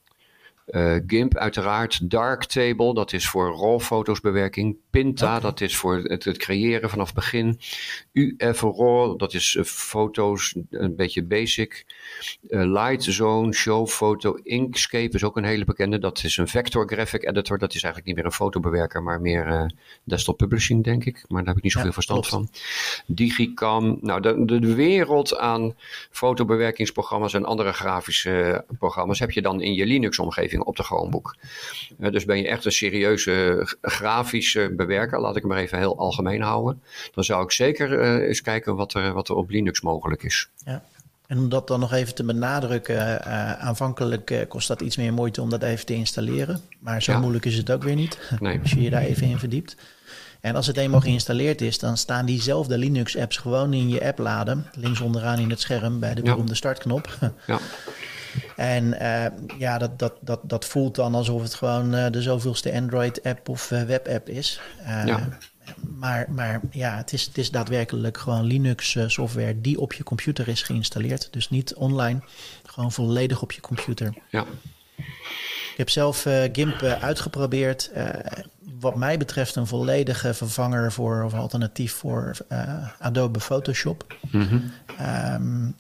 Uh, 0.68 0.96
GIMP 1.08 1.38
uiteraard, 1.38 2.10
Darktable, 2.10 2.94
dat 2.94 3.14
is 3.14 3.28
voor 3.28 3.56
RAW-foto's 3.56 4.20
bewerking. 4.20 4.78
Pinta, 4.90 5.28
okay. 5.28 5.40
dat 5.40 5.62
is 5.62 5.78
voor 5.78 5.98
het, 5.98 6.24
het, 6.24 6.38
creëren 6.38 6.90
vanaf 6.90 7.14
begin. 7.14 7.60
UF-RAW, 8.12 9.20
dat 9.20 9.34
is 9.34 9.54
uh, 9.54 9.64
foto's, 9.64 10.56
een 10.70 10.96
beetje 10.96 11.24
basic. 11.24 11.86
Uh, 12.50 12.72
Lightzone, 12.72 13.54
Show 13.54 13.88
Photo, 13.88 14.34
Inkscape 14.44 15.16
is 15.16 15.24
ook 15.24 15.38
een 15.38 15.44
hele 15.44 15.66
bekende. 15.66 16.00
Dat 16.00 16.24
is 16.24 16.38
een 16.38 16.48
vector 16.48 16.88
graphic 16.88 17.24
editor. 17.24 17.58
Dat 17.58 17.74
is 17.74 17.84
eigenlijk 17.84 18.06
niet 18.06 18.16
meer 18.16 18.26
een 18.26 18.38
fotobewerker, 18.38 19.04
maar 19.04 19.22
meer 19.22 19.74
desktop 20.04 20.38
publishing, 20.38 20.84
denk 20.84 21.06
ik. 21.06 21.24
Maar 21.28 21.40
daar 21.40 21.48
heb 21.48 21.58
ik 21.58 21.64
niet 21.64 21.72
zoveel 21.72 21.88
ja, 21.88 21.94
verstand 21.94 22.28
klopt. 22.28 22.52
van. 22.52 22.60
Digicam, 23.16 23.98
nou 24.02 24.22
de, 24.22 24.60
de 24.60 24.76
wereld 24.76 25.38
aan 25.38 25.74
fotobewerkingsprogramma's 26.12 27.34
en 27.34 27.46
andere 27.46 27.74
grafische 27.74 28.66
programma's 28.80 29.20
heb 29.20 29.32
je 29.32 29.42
dan 29.42 29.62
in 29.62 29.74
je 29.74 29.86
Linux-omgeving 29.86 30.51
op 30.60 30.76
de 30.76 30.84
Chromebook. 30.84 31.36
Uh, 32.00 32.12
dus 32.12 32.26
ben 32.26 32.38
je 32.38 32.48
echt 32.48 32.66
een 32.66 32.72
serieuze 32.72 33.68
grafische 33.82 34.74
bewerker, 34.76 35.20
laat 35.20 35.36
ik 35.36 35.42
het 35.42 35.52
maar 35.52 35.62
even 35.62 35.78
heel 35.78 35.98
algemeen 35.98 36.42
houden, 36.42 36.82
dan 37.14 37.24
zou 37.24 37.44
ik 37.44 37.52
zeker 37.52 37.92
uh, 37.92 38.28
eens 38.28 38.42
kijken 38.42 38.76
wat 38.76 38.94
er, 38.94 39.14
wat 39.14 39.30
er 39.30 39.36
op 39.36 39.50
Linux 39.50 39.82
mogelijk 39.82 40.24
is. 40.24 40.50
Ja. 40.66 40.84
En 41.28 41.38
om 41.38 41.50
dat 41.50 41.68
dan 41.68 41.80
nog 41.80 41.94
even 41.94 42.16
te 42.16 42.24
benadrukken, 42.24 42.96
uh, 42.96 43.52
aanvankelijk 43.52 44.46
kost 44.48 44.68
dat 44.68 44.82
iets 44.82 44.98
meer 44.98 45.14
moeite 45.14 45.42
om 45.42 45.50
dat 45.50 45.64
even 45.64 45.86
te 45.86 45.94
installeren. 45.94 46.62
Maar 46.80 47.02
zo 47.02 47.12
ja. 47.12 47.20
moeilijk 47.20 47.46
is 47.46 47.58
het 47.58 47.72
ook 47.72 47.84
weer 47.84 47.96
niet, 47.96 48.20
nee. 48.40 48.60
als 48.60 48.72
je 48.72 48.82
je 48.82 48.90
daar 48.90 49.02
even 49.02 49.28
in 49.28 49.40
verdiept. 49.40 49.76
En 50.42 50.56
als 50.56 50.68
het 50.68 50.78
eenmaal 50.78 51.00
geïnstalleerd 51.00 51.62
is, 51.62 51.80
dan 51.80 51.98
staan 51.98 52.26
diezelfde 52.26 52.78
Linux-apps 52.78 53.38
gewoon 53.38 53.74
in 53.74 53.90
je 53.90 54.06
app-laden. 54.06 54.66
Links 54.74 55.02
onderaan 55.02 55.40
in 55.40 55.50
het 55.50 55.60
scherm 55.60 56.00
bij 56.00 56.14
de 56.14 56.22
beroemde 56.22 56.50
ja. 56.50 56.56
startknop. 56.56 57.18
Ja. 57.48 57.60
En 58.56 58.86
uh, 58.86 59.26
ja, 59.60 59.78
dat, 59.78 60.00
dat, 60.00 60.14
dat, 60.22 60.40
dat 60.44 60.66
voelt 60.66 60.96
dan 60.96 61.16
alsof 61.16 61.42
het 61.42 61.54
gewoon 61.54 61.96
uh, 61.96 62.10
de 62.10 62.22
zoveelste 62.22 62.74
Android-app 62.74 63.50
of 63.50 63.72
uh, 63.72 63.82
web-app 63.84 64.30
is. 64.30 64.62
ja. 65.06 65.40
Maar, 65.98 66.26
maar 66.30 66.60
ja, 66.72 66.98
het 66.98 67.14
is, 67.14 67.26
het 67.26 67.38
is 67.38 67.52
daadwerkelijk 67.52 68.18
gewoon 68.18 68.44
Linux-software 68.44 69.62
die 69.62 69.80
op 69.80 69.94
je 69.94 70.04
computer 70.04 70.48
is 70.48 70.62
geïnstalleerd. 70.62 71.28
Dus 71.32 71.50
niet 71.50 71.74
online, 71.74 72.22
gewoon 72.66 72.92
volledig 72.92 73.42
op 73.42 73.52
je 73.52 73.62
computer. 73.62 74.14
Ja. 74.30 74.46
Ik 75.72 75.78
heb 75.78 75.90
zelf 75.90 76.28
GIMP 76.52 76.82
uitgeprobeerd. 76.84 77.92
wat 78.80 78.96
mij 78.96 79.18
betreft 79.18 79.56
een 79.56 79.68
volledige 79.68 80.34
vervanger 80.34 80.92
voor 80.92 81.24
of 81.24 81.34
alternatief 81.34 81.94
voor 81.94 82.38
Adobe 83.00 83.40
Photoshop. 83.40 84.16
Mm 84.32 84.48
-hmm. 84.48 84.72
um, 85.34 85.76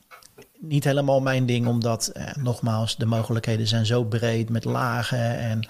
niet 0.61 0.83
helemaal 0.83 1.21
mijn 1.21 1.45
ding, 1.45 1.67
omdat 1.67 2.07
eh, 2.07 2.35
nogmaals, 2.35 2.97
de 2.97 3.05
mogelijkheden 3.05 3.67
zijn 3.67 3.85
zo 3.85 4.03
breed 4.03 4.49
met 4.49 4.65
lagen 4.65 5.37
en 5.37 5.67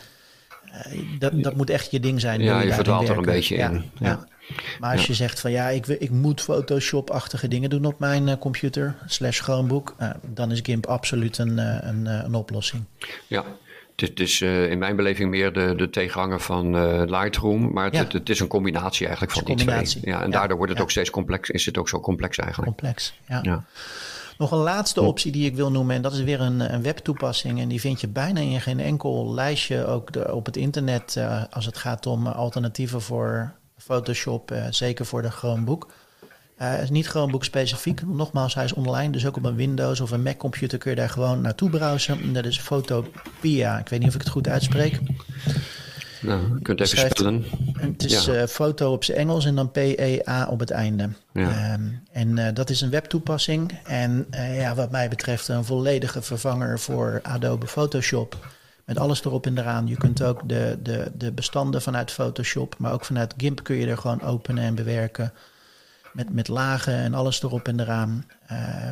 eh, 0.71 0.99
dat, 1.19 1.43
dat 1.43 1.55
moet 1.55 1.69
echt 1.69 1.91
je 1.91 1.99
ding 1.99 2.21
zijn. 2.21 2.41
Ja, 2.41 2.59
je, 2.59 2.67
je 2.67 2.73
verdwaalt 2.73 3.09
er 3.09 3.17
een 3.17 3.23
beetje 3.23 3.55
ja, 3.55 3.69
in. 3.69 3.91
Ja. 3.99 4.07
ja. 4.07 4.27
Maar 4.79 4.91
als 4.91 5.05
je 5.07 5.13
zegt 5.13 5.39
van 5.39 5.51
ja, 5.51 5.67
ik, 5.67 5.87
ik 5.87 6.09
moet 6.09 6.41
Photoshop-achtige 6.41 7.47
dingen 7.47 7.69
doen 7.69 7.85
op 7.85 7.99
mijn 7.99 8.27
uh, 8.27 8.33
computer, 8.39 8.95
slash 9.05 9.41
Chromebook, 9.41 9.95
uh, 9.99 10.09
dan 10.27 10.51
is 10.51 10.59
GIMP 10.63 10.85
absoluut 10.85 11.37
een, 11.37 11.57
uh, 11.57 11.77
een, 11.81 12.05
een 12.05 12.33
oplossing. 12.33 12.83
Ja, 13.27 13.43
het 13.95 14.19
is 14.19 14.41
in 14.41 14.77
mijn 14.77 14.95
beleving 14.95 15.29
meer 15.29 15.53
de, 15.53 15.73
de 15.75 15.89
tegenhanger 15.89 16.39
van 16.39 16.71
Lightroom, 17.09 17.73
maar 17.73 17.85
het, 17.85 17.93
ja. 17.93 18.03
het, 18.03 18.13
het, 18.13 18.29
is 18.29 18.39
een 18.39 18.47
combinatie 18.47 19.05
eigenlijk 19.05 19.35
van 19.35 19.45
die 19.45 19.55
twee. 19.55 19.85
Ja, 20.01 20.23
en 20.23 20.31
daardoor 20.31 20.57
wordt 20.57 20.71
het 20.71 20.81
ook 20.81 20.91
steeds 20.91 21.09
complex, 21.09 21.49
is 21.49 21.65
het 21.65 21.77
ook 21.77 21.89
zo 21.89 21.99
complex 21.99 22.37
eigenlijk. 22.37 22.77
Complex, 22.77 23.13
ja. 23.27 23.63
Nog 24.41 24.51
een 24.51 24.57
laatste 24.57 25.01
optie 25.01 25.31
die 25.31 25.45
ik 25.45 25.55
wil 25.55 25.71
noemen, 25.71 25.95
en 25.95 26.01
dat 26.01 26.13
is 26.13 26.21
weer 26.21 26.41
een, 26.41 26.73
een 26.73 26.81
webtoepassing. 26.81 27.59
En 27.59 27.67
die 27.67 27.79
vind 27.79 28.01
je 28.01 28.07
bijna 28.07 28.39
in 28.39 28.61
geen 28.61 28.79
enkel 28.79 29.33
lijstje, 29.33 29.85
ook 29.85 30.11
de, 30.11 30.33
op 30.35 30.45
het 30.45 30.57
internet, 30.57 31.15
uh, 31.17 31.43
als 31.49 31.65
het 31.65 31.77
gaat 31.77 32.05
om 32.05 32.27
alternatieven 32.27 33.01
voor 33.01 33.53
Photoshop, 33.77 34.51
uh, 34.51 34.65
zeker 34.69 35.05
voor 35.05 35.21
de 35.21 35.31
Chromebook. 35.31 35.91
Uh, 36.61 36.81
is 36.81 36.89
niet 36.89 37.07
Chromebook 37.07 37.43
specifiek. 37.43 38.01
Nogmaals, 38.07 38.53
hij 38.53 38.63
is 38.63 38.73
online, 38.73 39.11
dus 39.11 39.25
ook 39.25 39.37
op 39.37 39.45
een 39.45 39.55
Windows 39.55 39.99
of 39.99 40.11
een 40.11 40.23
Mac 40.23 40.37
computer 40.37 40.77
kun 40.77 40.89
je 40.89 40.97
daar 40.97 41.09
gewoon 41.09 41.41
naartoe 41.41 41.69
browsen. 41.69 42.33
Dat 42.33 42.45
is 42.45 42.59
Photopia. 42.59 43.79
Ik 43.79 43.89
weet 43.89 43.99
niet 43.99 44.07
of 44.09 44.15
ik 44.15 44.21
het 44.21 44.29
goed 44.29 44.47
uitspreek. 44.47 44.99
Nou, 46.21 46.53
je 46.53 46.61
kunt 46.61 46.81
even 46.81 46.97
spellen. 46.97 47.45
Het 47.73 48.03
is 48.03 48.25
ja. 48.25 48.41
uh, 48.41 48.47
foto 48.47 48.91
op 48.91 49.03
zijn 49.03 49.17
Engels 49.17 49.45
en 49.45 49.55
dan 49.55 49.71
P-E-A 49.71 50.47
op 50.49 50.59
het 50.59 50.71
einde. 50.71 51.09
Ja. 51.33 51.73
Um, 51.73 52.03
en 52.11 52.37
uh, 52.37 52.47
dat 52.53 52.69
is 52.69 52.81
een 52.81 52.89
webtoepassing. 52.89 53.79
En 53.83 54.27
uh, 54.31 54.59
ja, 54.59 54.75
wat 54.75 54.91
mij 54.91 55.09
betreft 55.09 55.47
een 55.47 55.65
volledige 55.65 56.21
vervanger 56.21 56.79
voor 56.79 57.19
Adobe 57.23 57.67
Photoshop. 57.67 58.49
Met 58.85 58.97
alles 58.97 59.25
erop 59.25 59.45
en 59.45 59.57
eraan. 59.57 59.87
Je 59.87 59.97
kunt 59.97 60.23
ook 60.23 60.49
de, 60.49 60.77
de, 60.83 61.11
de 61.13 61.31
bestanden 61.31 61.81
vanuit 61.81 62.11
Photoshop, 62.11 62.75
maar 62.77 62.93
ook 62.93 63.05
vanuit 63.05 63.33
GIMP 63.37 63.63
kun 63.63 63.75
je 63.75 63.87
er 63.87 63.97
gewoon 63.97 64.21
openen 64.21 64.63
en 64.63 64.75
bewerken. 64.75 65.33
Met, 66.13 66.33
met 66.33 66.47
lagen 66.47 66.93
en 66.93 67.13
alles 67.13 67.43
erop 67.43 67.67
en 67.67 67.79
eraan. 67.79 68.25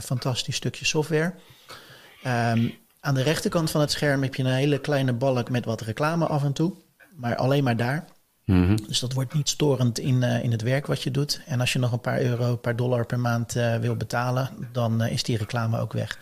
fantastisch 0.01 0.55
stukje 0.55 0.85
software. 0.85 1.33
Um, 2.25 2.73
aan 2.99 3.13
de 3.13 3.21
rechterkant 3.21 3.71
van 3.71 3.81
het 3.81 3.91
scherm 3.91 4.23
heb 4.23 4.35
je 4.35 4.43
een 4.43 4.49
hele 4.49 4.79
kleine 4.79 5.13
balk 5.13 5.49
met 5.49 5.65
wat 5.65 5.81
reclame 5.81 6.25
af 6.25 6.43
en 6.43 6.53
toe 6.53 6.73
maar 7.19 7.35
alleen 7.35 7.63
maar 7.63 7.77
daar. 7.77 8.05
Mm-hmm. 8.45 8.87
Dus 8.87 8.99
dat 8.99 9.13
wordt 9.13 9.33
niet 9.33 9.49
storend 9.49 9.99
in, 9.99 10.21
uh, 10.21 10.43
in 10.43 10.51
het 10.51 10.61
werk 10.61 10.87
wat 10.87 11.03
je 11.03 11.11
doet. 11.11 11.41
En 11.45 11.59
als 11.59 11.73
je 11.73 11.79
nog 11.79 11.91
een 11.91 12.01
paar 12.01 12.21
euro, 12.21 12.51
een 12.51 12.61
paar 12.61 12.75
dollar 12.75 13.05
per 13.05 13.19
maand 13.19 13.55
uh, 13.55 13.75
wil 13.75 13.95
betalen, 13.95 14.49
dan 14.71 15.03
uh, 15.03 15.11
is 15.11 15.23
die 15.23 15.37
reclame 15.37 15.79
ook 15.79 15.93
weg. 15.93 16.19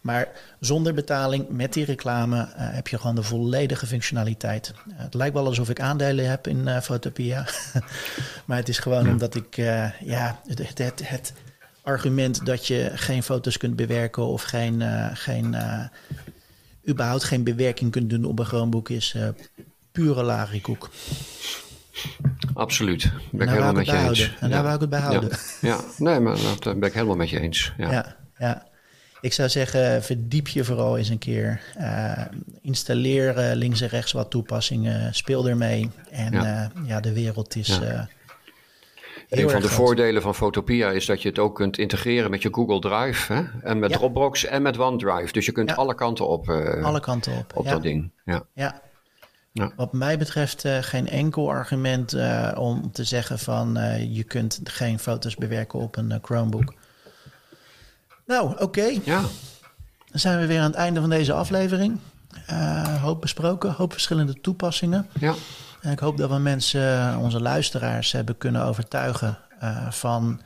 Maar 0.00 0.28
zonder 0.60 0.94
betaling, 0.94 1.48
met 1.48 1.72
die 1.72 1.84
reclame, 1.84 2.48
heb 2.54 2.88
je 2.88 2.98
gewoon 2.98 3.14
de 3.14 3.22
volledige 3.22 3.86
functionaliteit. 3.86 4.74
het 4.92 5.14
lijkt 5.14 5.34
wel 5.34 5.46
alsof 5.46 5.70
ik 5.70 5.80
aandelen 5.80 6.28
heb 6.28 6.46
in 6.46 6.82
Photopia. 6.82 7.46
maar 8.46 8.56
het 8.56 8.68
is 8.68 8.78
gewoon 8.78 9.04
ja. 9.04 9.10
omdat 9.10 9.34
ik, 9.34 9.56
ja, 10.00 10.40
het, 10.46 10.78
het, 10.78 11.08
het, 11.08 11.32
argument 11.82 12.46
dat 12.46 12.66
je 12.66 12.90
geen 12.94 13.22
foto's 13.22 13.56
kunt 13.56 13.76
bewerken 13.76 14.26
of 14.26 14.42
geen, 14.42 14.82
geen 15.14 15.56
überhaupt 16.88 17.24
geen 17.24 17.44
bewerking 17.44 17.90
kunt 17.90 18.10
doen 18.10 18.24
op 18.24 18.38
een 18.38 18.44
Chromebook 18.44 18.88
is 18.88 19.16
pure 19.96 20.22
larikoek. 20.22 20.90
Absoluut. 22.54 23.12
Ben 23.30 23.46
ik 23.46 23.48
helemaal 23.48 23.72
met 23.72 23.86
je 23.86 23.96
eens. 23.96 24.34
En 24.40 24.50
daar 24.50 24.58
ja. 24.58 24.62
wou 24.62 24.74
ik 24.74 24.80
het 24.80 24.90
bij 24.90 25.00
houden. 25.00 25.30
Ja, 25.60 25.68
ja. 25.68 25.80
nee, 25.98 26.20
maar 26.20 26.36
dat 26.36 26.66
eh, 26.66 26.74
ben 26.74 26.88
ik 26.88 26.92
helemaal 26.94 27.16
met 27.16 27.30
je 27.30 27.40
eens. 27.40 27.72
Ja. 27.76 27.90
ja, 27.90 28.16
ja. 28.38 28.66
Ik 29.20 29.32
zou 29.32 29.48
zeggen, 29.48 30.02
verdiep 30.02 30.48
je 30.48 30.64
vooral 30.64 30.98
eens 30.98 31.08
een 31.08 31.18
keer. 31.18 31.60
Uh, 31.78 32.24
installeer 32.62 33.38
uh, 33.38 33.54
links 33.54 33.80
en 33.80 33.88
rechts 33.88 34.12
wat 34.12 34.30
toepassingen. 34.30 35.14
Speel 35.14 35.48
ermee. 35.48 35.90
En 36.10 36.32
ja, 36.32 36.70
uh, 36.76 36.88
ja 36.88 37.00
de 37.00 37.12
wereld 37.12 37.56
is... 37.56 37.68
een 37.68 39.50
van 39.50 39.60
de 39.60 39.68
groot. 39.68 39.70
voordelen 39.70 40.22
van 40.22 40.34
Photopia 40.34 40.90
is 40.90 41.06
dat 41.06 41.22
je 41.22 41.28
het 41.28 41.38
ook 41.38 41.54
kunt 41.54 41.78
integreren 41.78 42.30
met 42.30 42.42
je 42.42 42.48
Google 42.52 42.78
Drive. 42.78 43.32
Hè? 43.32 43.42
En 43.62 43.78
met 43.78 43.90
Ja. 43.90 43.96
Dropbox 43.96 44.44
en 44.44 44.62
met 44.62 44.78
OneDrive. 44.78 45.32
Dus 45.32 45.46
je 45.46 45.52
kunt 45.52 45.70
Ja. 45.70 45.76
alle 45.76 45.94
kanten 45.94 46.28
op, 46.28 46.48
eh, 46.48 46.84
Alle 46.84 47.00
kanten 47.00 47.32
op. 47.32 47.52
op 47.54 47.64
ja. 47.64 47.70
dat 47.70 47.82
ding. 47.82 48.10
Ja. 48.24 48.42
Ja. 48.54 48.80
Ja. 49.56 49.72
Wat 49.76 49.92
mij 49.92 50.18
betreft 50.18 50.64
eh, 50.64 50.78
geen 50.80 51.08
enkel 51.08 51.50
argument 51.50 52.12
eh, 52.12 52.52
om 52.56 52.92
te 52.92 53.04
zeggen 53.04 53.38
van 53.38 53.76
eh, 53.76 54.14
je 54.14 54.22
kunt 54.22 54.60
geen 54.64 54.98
foto's 54.98 55.34
bewerken 55.34 55.78
op 55.78 55.96
een 55.96 56.18
Chromebook. 56.22 56.74
Nou, 58.26 58.60
oké. 58.60 58.98
ja, 59.04 59.20
Dan 60.10 60.20
zijn 60.20 60.40
we 60.40 60.46
weer 60.46 60.60
aan 60.60 60.66
het 60.70 60.74
einde 60.74 61.00
van 61.00 61.10
deze 61.10 61.32
aflevering. 61.32 61.98
Hoop 63.00 63.20
besproken, 63.20 63.72
hoop 63.72 63.92
verschillende 63.92 64.40
toepassingen. 64.40 65.06
ja. 65.20 65.34
En 65.80 65.92
ik 65.92 65.98
hoop 65.98 66.16
dat 66.16 66.30
we 66.30 66.38
mensen, 66.38 67.18
onze 67.18 67.40
luisteraars, 67.40 68.12
hebben 68.12 68.38
kunnen 68.38 68.62
overtuigen 68.64 69.38
van 69.90 70.40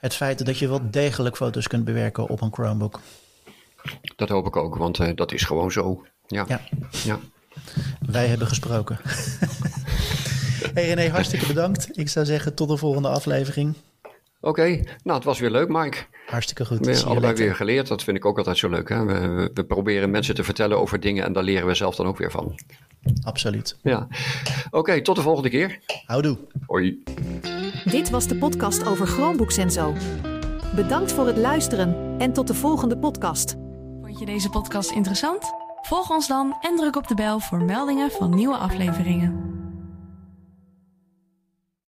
het 0.00 0.14
feit 0.14 0.46
dat 0.46 0.58
je 0.58 0.68
wel 0.68 0.90
degelijk 0.90 1.36
foto's 1.36 1.68
kunt 1.68 1.84
bewerken 1.84 2.28
op 2.28 2.40
een 2.40 2.52
Chromebook. 2.52 3.00
dat 4.16 4.28
hoop 4.28 4.46
ik 4.46 4.56
ook, 4.56 4.76
want 4.76 5.16
dat 5.16 5.32
is 5.32 5.42
gewoon 5.44 5.72
zo. 5.72 6.06
Ja. 6.26 6.44
Ja. 6.48 6.60
Ja. 7.04 7.18
Wij 8.10 8.26
hebben 8.26 8.46
gesproken. 8.46 8.98
hey 10.74 10.86
René, 10.86 11.08
hartstikke 11.08 11.46
bedankt. 11.46 11.98
Ik 11.98 12.08
zou 12.08 12.26
zeggen 12.26 12.54
tot 12.54 12.68
de 12.68 12.76
volgende 12.76 13.08
aflevering. 13.08 13.74
Oké, 14.40 14.66
nou 15.02 15.16
het 15.16 15.24
was 15.24 15.38
weer 15.38 15.50
leuk 15.50 15.68
Mike. 15.68 15.98
Hartstikke 16.26 16.64
goed. 16.64 16.78
We 16.78 16.84
hebben 16.84 17.04
allebei 17.04 17.26
later. 17.26 17.44
weer 17.44 17.54
geleerd, 17.54 17.88
dat 17.88 18.02
vind 18.02 18.16
ik 18.16 18.24
ook 18.24 18.38
altijd 18.38 18.58
zo 18.58 18.68
leuk. 18.68 18.88
Hè? 18.88 19.04
We, 19.04 19.28
we, 19.28 19.50
we 19.54 19.64
proberen 19.64 20.10
mensen 20.10 20.34
te 20.34 20.44
vertellen 20.44 20.78
over 20.80 21.00
dingen 21.00 21.24
en 21.24 21.32
daar 21.32 21.42
leren 21.42 21.66
we 21.66 21.74
zelf 21.74 21.96
dan 21.96 22.06
ook 22.06 22.18
weer 22.18 22.30
van. 22.30 22.58
Absoluut. 23.22 23.76
Ja. 23.82 24.06
Oké, 24.70 25.02
tot 25.02 25.16
de 25.16 25.22
volgende 25.22 25.50
keer. 25.50 25.78
Houdoe. 26.06 26.38
Hoi. 26.66 27.02
Dit 27.84 28.10
was 28.10 28.26
de 28.28 28.36
podcast 28.36 28.86
over 28.86 29.06
Chromebooks 29.06 29.56
en 29.56 29.70
zo. 29.70 29.94
Bedankt 30.74 31.12
voor 31.12 31.26
het 31.26 31.36
luisteren 31.36 32.16
en 32.18 32.32
tot 32.32 32.46
de 32.46 32.54
volgende 32.54 32.98
podcast. 32.98 33.56
Vond 34.02 34.18
je 34.18 34.26
deze 34.26 34.50
podcast 34.50 34.90
interessant? 34.90 35.67
Volg 35.88 36.10
ons 36.10 36.26
dan 36.26 36.56
en 36.60 36.76
druk 36.76 36.96
op 36.96 37.08
de 37.08 37.14
bel 37.14 37.40
voor 37.40 37.62
meldingen 37.62 38.10
van 38.10 38.34
nieuwe 38.34 38.56
afleveringen. 38.56 39.57